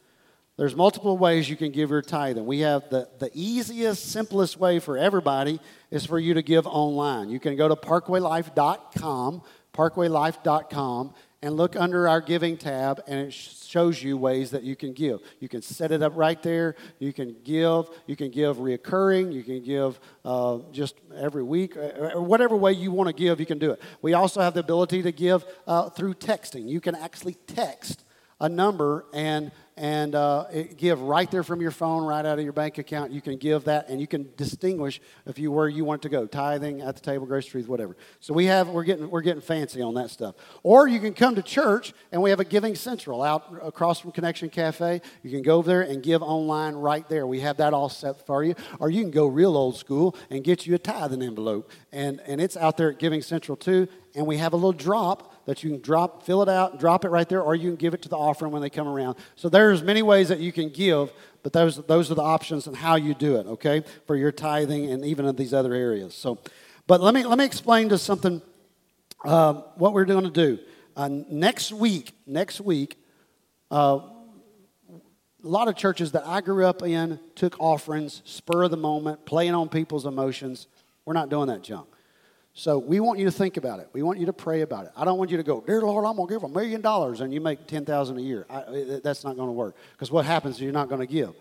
[0.58, 2.44] There's multiple ways you can give your tithing.
[2.44, 5.58] We have the, the easiest, simplest way for everybody
[5.90, 7.30] is for you to give online.
[7.30, 9.40] You can go to parkwaylife.com,
[9.72, 14.92] parkwaylife.com, and look under our giving tab, and it shows you ways that you can
[14.92, 15.20] give.
[15.38, 16.74] You can set it up right there.
[16.98, 17.88] You can give.
[18.06, 19.32] You can give reoccurring.
[19.32, 23.38] You can give uh, just every week, uh, or whatever way you want to give.
[23.38, 23.80] You can do it.
[24.02, 26.68] We also have the ability to give uh, through texting.
[26.68, 28.04] You can actually text
[28.40, 30.46] a number and and uh,
[30.76, 33.12] give right there from your phone, right out of your bank account.
[33.12, 36.26] You can give that, and you can distinguish if you where you want to go,
[36.26, 37.96] tithing at the table, grace truth, whatever.
[38.20, 40.34] So we have we're getting we're getting fancy on that stuff.
[40.62, 44.12] Or you can come to church, and we have a giving central out across from
[44.12, 45.00] Connection Cafe.
[45.22, 47.26] You can go there and give online right there.
[47.26, 48.54] We have that all set for you.
[48.80, 52.40] Or you can go real old school and get you a tithing envelope, and and
[52.40, 53.88] it's out there at Giving Central too.
[54.14, 57.08] And we have a little drop that you can drop, fill it out, drop it
[57.08, 59.16] right there, or you can give it to the offering when they come around.
[59.34, 61.10] So there's many ways that you can give,
[61.42, 64.90] but those, those are the options and how you do it, okay, for your tithing
[64.90, 66.12] and even in these other areas.
[66.14, 66.38] So,
[66.86, 68.42] but let me, let me explain to something
[69.24, 70.58] uh, what we're going to do.
[70.94, 72.98] Uh, next week, next week,
[73.70, 74.00] uh,
[74.90, 79.24] a lot of churches that I grew up in took offerings, spur of the moment,
[79.24, 80.66] playing on people's emotions.
[81.06, 81.88] We're not doing that junk.
[82.58, 83.88] So we want you to think about it.
[83.92, 84.90] We want you to pray about it.
[84.96, 87.20] I don't want you to go, dear Lord, I'm going to give a million dollars
[87.20, 88.46] and you make 10000 a year.
[88.50, 91.00] I, eh, eh, that's not going to work because what happens is you're not going
[91.00, 91.34] to give.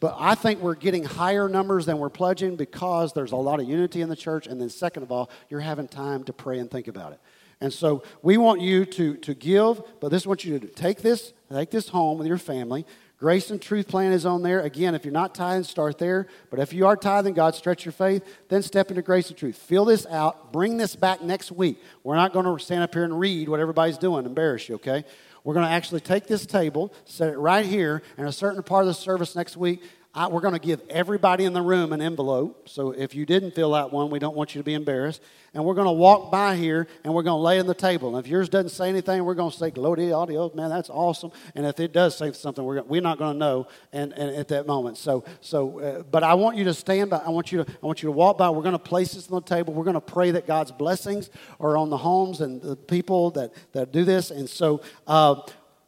[0.00, 3.68] But I think we're getting higher numbers than we're pledging because there's a lot of
[3.68, 4.46] unity in the church.
[4.46, 7.20] And then, second of all, you're having time to pray and think about it.
[7.60, 11.34] And so we want you to, to give, but this wants you to take this,
[11.52, 12.86] take this home with your family.
[13.16, 14.60] Grace and Truth Plan is on there.
[14.60, 16.26] Again, if you're not tithing, start there.
[16.50, 19.56] But if you are tithing, God stretch your faith, then step into Grace and Truth.
[19.56, 20.52] Fill this out.
[20.52, 21.80] Bring this back next week.
[22.02, 25.04] We're not going to stand up here and read what everybody's doing, embarrass you, okay?
[25.44, 28.82] We're going to actually take this table, set it right here, and a certain part
[28.82, 29.82] of the service next week,
[30.16, 32.68] I, we're going to give everybody in the room an envelope.
[32.68, 35.20] So if you didn't fill out one, we don't want you to be embarrassed.
[35.54, 38.16] And we're going to walk by here and we're going to lay on the table.
[38.16, 41.32] And if yours doesn't say anything, we're going to say, Glory audio, man, that's awesome.
[41.56, 44.48] And if it does say something, we're, we're not going to know and, and at
[44.48, 44.98] that moment.
[44.98, 47.18] So, so uh, but I want you to stand by.
[47.18, 48.50] I want you to, I want you to walk by.
[48.50, 49.74] We're going to place this on the table.
[49.74, 51.28] We're going to pray that God's blessings
[51.58, 54.30] are on the homes and the people that, that do this.
[54.30, 55.40] And so, uh,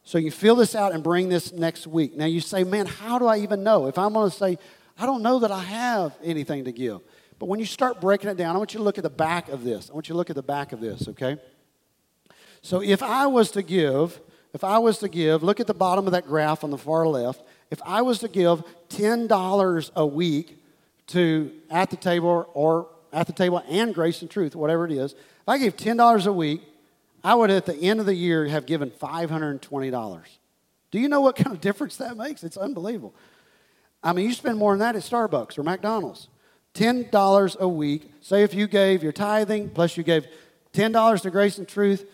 [0.06, 2.16] so you fill this out and bring this next week.
[2.16, 3.88] Now you say, man, how do I even know?
[3.88, 4.56] If I'm going to say,
[4.96, 7.00] I don't know that I have anything to give.
[7.40, 9.48] But when you start breaking it down, I want you to look at the back
[9.48, 9.90] of this.
[9.90, 11.38] I want you to look at the back of this, okay?
[12.62, 14.20] So if I was to give,
[14.54, 17.04] if I was to give, look at the bottom of that graph on the far
[17.08, 17.42] left.
[17.72, 20.56] If I was to give $10 a week
[21.08, 25.14] to at the table or at the table and grace and truth, whatever it is,
[25.14, 26.62] if I gave $10 a week,
[27.26, 30.20] I would at the end of the year have given $520.
[30.92, 32.44] Do you know what kind of difference that makes?
[32.44, 33.16] It's unbelievable.
[34.00, 36.28] I mean, you spend more than that at Starbucks or McDonald's.
[36.74, 38.12] $10 a week.
[38.20, 40.24] Say if you gave your tithing, plus you gave
[40.72, 42.04] $10 to Grace and Truth,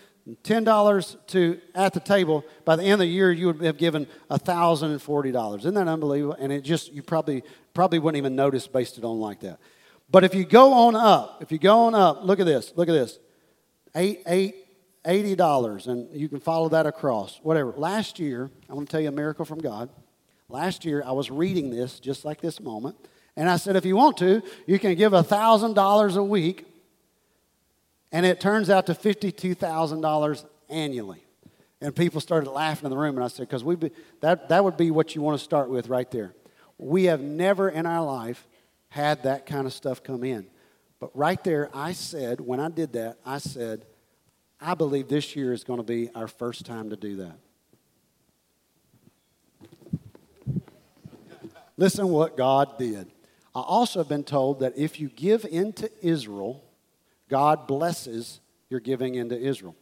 [0.45, 4.07] $10 to at the table, by the end of the year, you would have given
[4.31, 5.59] $1,040.
[5.59, 6.37] Isn't that unbelievable?
[6.41, 7.43] And it just, you probably,
[7.75, 9.61] probably wouldn't even notice based it on like that.
[10.11, 12.89] But if you go on up, if you go on up, look at this, look
[12.89, 13.19] at this.
[13.95, 14.62] Eight, eight,
[15.05, 17.73] $80, and you can follow that across, whatever.
[17.73, 19.91] Last year, I'm going to tell you a miracle from God.
[20.49, 22.97] Last year, I was reading this just like this moment,
[23.37, 26.67] and I said, if you want to, you can give $1,000 a week,
[28.13, 31.25] and it turns out to $52,000 annually.
[31.81, 33.65] And people started laughing in the room, and I said, because
[34.21, 36.35] that, that would be what you want to start with right there.
[36.79, 38.47] We have never in our life
[38.89, 40.47] had that kind of stuff come in.
[41.01, 43.85] But right there, I said, when I did that, I said,
[44.63, 47.37] I believe this year is going to be our first time to do that.
[51.77, 53.11] Listen what God did.
[53.57, 56.63] I also have been told that if you give into Israel,
[57.29, 58.41] God blesses
[58.71, 59.75] your giving into Israel.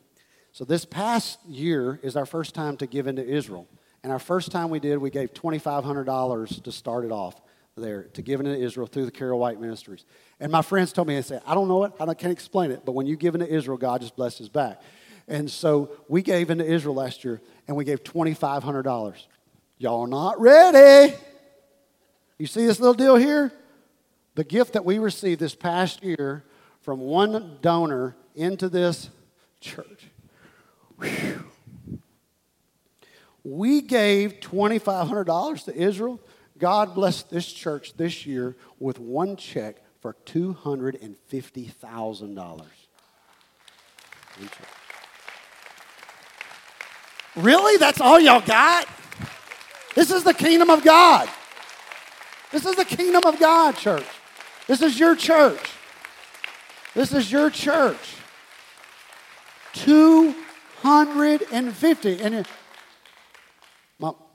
[0.53, 3.69] So this past year is our first time to give into Israel.
[4.03, 7.39] And our first time we did, we gave $2,500 to start it off
[7.77, 10.05] there, to give into Israel through the Carol White Ministries.
[10.41, 12.83] And my friends told me, they said, I don't know it, I can't explain it,
[12.87, 14.81] but when you give into Israel, God just blesses back.
[15.29, 19.27] And so we gave into Israel last year, and we gave $2,500.
[19.79, 21.15] Y'all not ready.
[22.39, 23.53] You see this little deal here?
[24.35, 26.45] The gift that we received this past year
[26.81, 29.11] from one donor into this
[29.61, 30.07] church.
[30.99, 31.45] Whew.
[33.45, 36.21] We gave $2,500 to Israel.
[36.59, 42.65] God blessed this church this year with one check for $250,000.
[47.37, 47.77] Really?
[47.77, 48.89] That's all y'all got?
[49.95, 51.29] This is the kingdom of God.
[52.51, 54.07] This is the kingdom of God, church.
[54.67, 55.71] This is your church.
[56.95, 58.17] This is your church.
[59.75, 62.23] 250.
[62.23, 62.45] And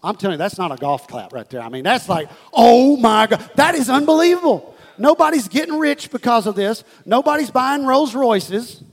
[0.03, 1.61] I'm telling you, that's not a golf clap right there.
[1.61, 4.74] I mean, that's like, oh my God, that is unbelievable.
[4.97, 6.83] Nobody's getting rich because of this.
[7.05, 8.83] Nobody's buying Rolls Royces.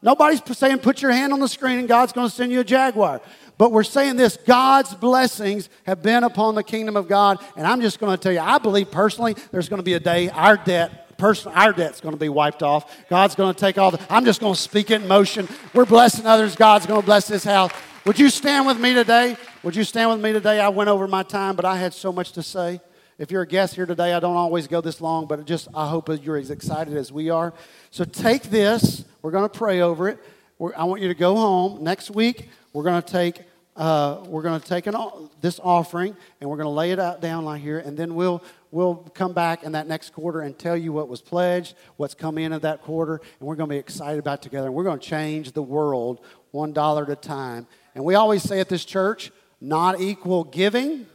[0.00, 2.64] Nobody's saying, put your hand on the screen and God's going to send you a
[2.64, 3.20] Jaguar.
[3.56, 7.44] But we're saying this God's blessings have been upon the kingdom of God.
[7.56, 10.00] And I'm just going to tell you, I believe personally there's going to be a
[10.00, 12.96] day our debt, person, our debt's going to be wiped off.
[13.08, 15.48] God's going to take all the, I'm just going to speak it in motion.
[15.74, 16.54] We're blessing others.
[16.54, 17.72] God's going to bless this house.
[18.06, 19.36] Would you stand with me today?
[19.64, 20.60] Would you stand with me today?
[20.60, 22.80] I went over my time, but I had so much to say.
[23.18, 25.88] If you're a guest here today, I don't always go this long, but just I
[25.88, 27.52] hope you're as excited as we are.
[27.90, 29.04] So take this.
[29.22, 30.20] We're going to pray over it.
[30.56, 32.48] We're, I want you to go home next week.
[32.72, 33.42] We're going to take
[33.74, 34.96] uh, we're going to take an,
[35.40, 38.40] this offering and we're going to lay it out down like here, and then we'll
[38.70, 42.38] we'll come back in that next quarter and tell you what was pledged, what's come
[42.38, 44.66] in of that quarter, and we're going to be excited about together.
[44.66, 46.20] And we're going to change the world
[46.52, 47.66] one dollar at a time.
[47.96, 51.06] And we always say at this church, not equal giving,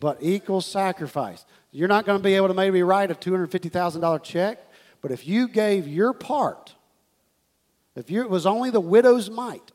[0.00, 1.44] but equal sacrifice.
[1.70, 4.58] You're not going to be able to maybe write a $250,000 check,
[5.00, 6.74] but if you gave your part,
[7.94, 9.72] if you, it was only the widow's mite,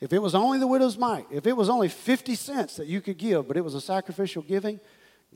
[0.00, 3.00] if it was only the widow's mite, if it was only 50 cents that you
[3.00, 4.80] could give, but it was a sacrificial giving,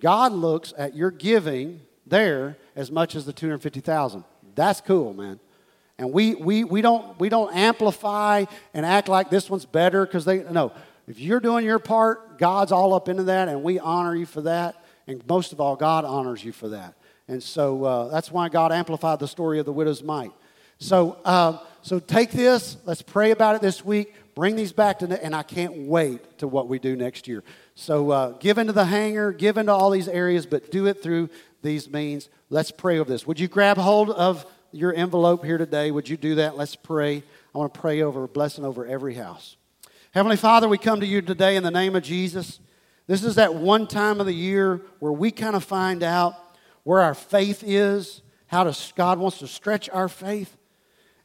[0.01, 4.25] God looks at your giving there as much as the 250,000.
[4.55, 5.39] That's cool, man.
[5.99, 8.45] And we, we, we, don't, we don't amplify
[8.75, 10.73] and act like this one's better because they, no.
[11.07, 14.43] If you're doing your part, God's all up into that, and we honor you for
[14.43, 14.85] that.
[15.07, 16.95] And most of all, God honors you for that.
[17.29, 20.33] And so uh, that's why God amplified the story of the widow's mite.
[20.79, 22.77] So, uh, so take this.
[22.85, 24.15] Let's pray about it this week.
[24.35, 27.43] Bring these back to, and I can't wait to what we do next year.
[27.75, 31.31] So uh, give into the hangar, give into all these areas, but do it through
[31.63, 32.29] these means.
[32.51, 33.27] Let's pray over this.
[33.27, 34.45] Would you grab hold of
[34.77, 35.91] your envelope here today.
[35.91, 36.57] Would you do that?
[36.57, 37.23] Let's pray.
[37.55, 39.57] I want to pray over a blessing over every house.
[40.17, 42.59] Heavenly Father, we come to you today in the name of Jesus.
[43.07, 46.33] This is that one time of the year where we kind of find out
[46.85, 50.57] where our faith is, how does God wants to stretch our faith.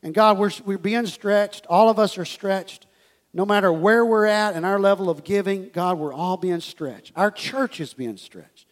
[0.04, 1.66] And God, we're, we're being stretched.
[1.68, 2.86] All of us are stretched.
[3.34, 7.14] No matter where we're at and our level of giving, God, we're all being stretched.
[7.16, 8.66] Our church is being stretched.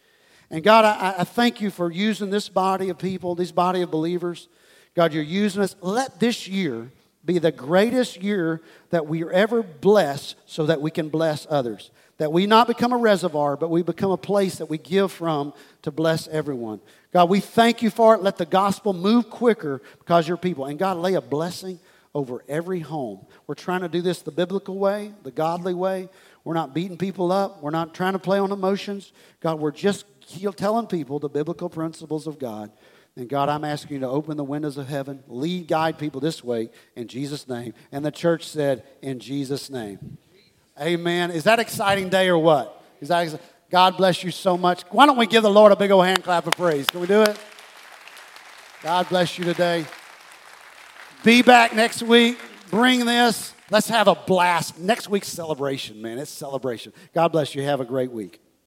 [0.50, 3.90] And God, I, I thank you for using this body of people, this body of
[3.90, 4.48] believers
[4.94, 5.76] God, you're using us.
[5.80, 6.90] Let this year
[7.24, 8.60] be the greatest year
[8.90, 11.90] that we are ever blessed so that we can bless others.
[12.18, 15.52] That we not become a reservoir, but we become a place that we give from
[15.82, 16.80] to bless everyone.
[17.12, 18.22] God, we thank you for it.
[18.22, 20.66] Let the gospel move quicker because you're people.
[20.66, 21.78] And God, lay a blessing
[22.14, 23.24] over every home.
[23.46, 26.08] We're trying to do this the biblical way, the godly way.
[26.44, 27.62] We're not beating people up.
[27.62, 29.12] We're not trying to play on emotions.
[29.40, 30.04] God, we're just
[30.56, 32.70] telling people the biblical principles of God.
[33.16, 36.42] And God, I'm asking you to open the windows of heaven, lead, guide people this
[36.44, 37.74] way in Jesus' name.
[37.92, 40.18] And the church said, in Jesus' name.
[40.80, 41.30] Amen.
[41.30, 42.82] Is that exciting day or what?
[43.00, 44.82] Is that God bless you so much.
[44.90, 46.86] Why don't we give the Lord a big old hand clap of praise?
[46.86, 47.38] Can we do it?
[48.82, 49.84] God bless you today.
[51.22, 52.38] Be back next week.
[52.70, 53.52] Bring this.
[53.70, 54.78] Let's have a blast.
[54.78, 56.18] Next week's celebration, man.
[56.18, 56.92] It's celebration.
[57.14, 57.62] God bless you.
[57.62, 58.40] Have a great week.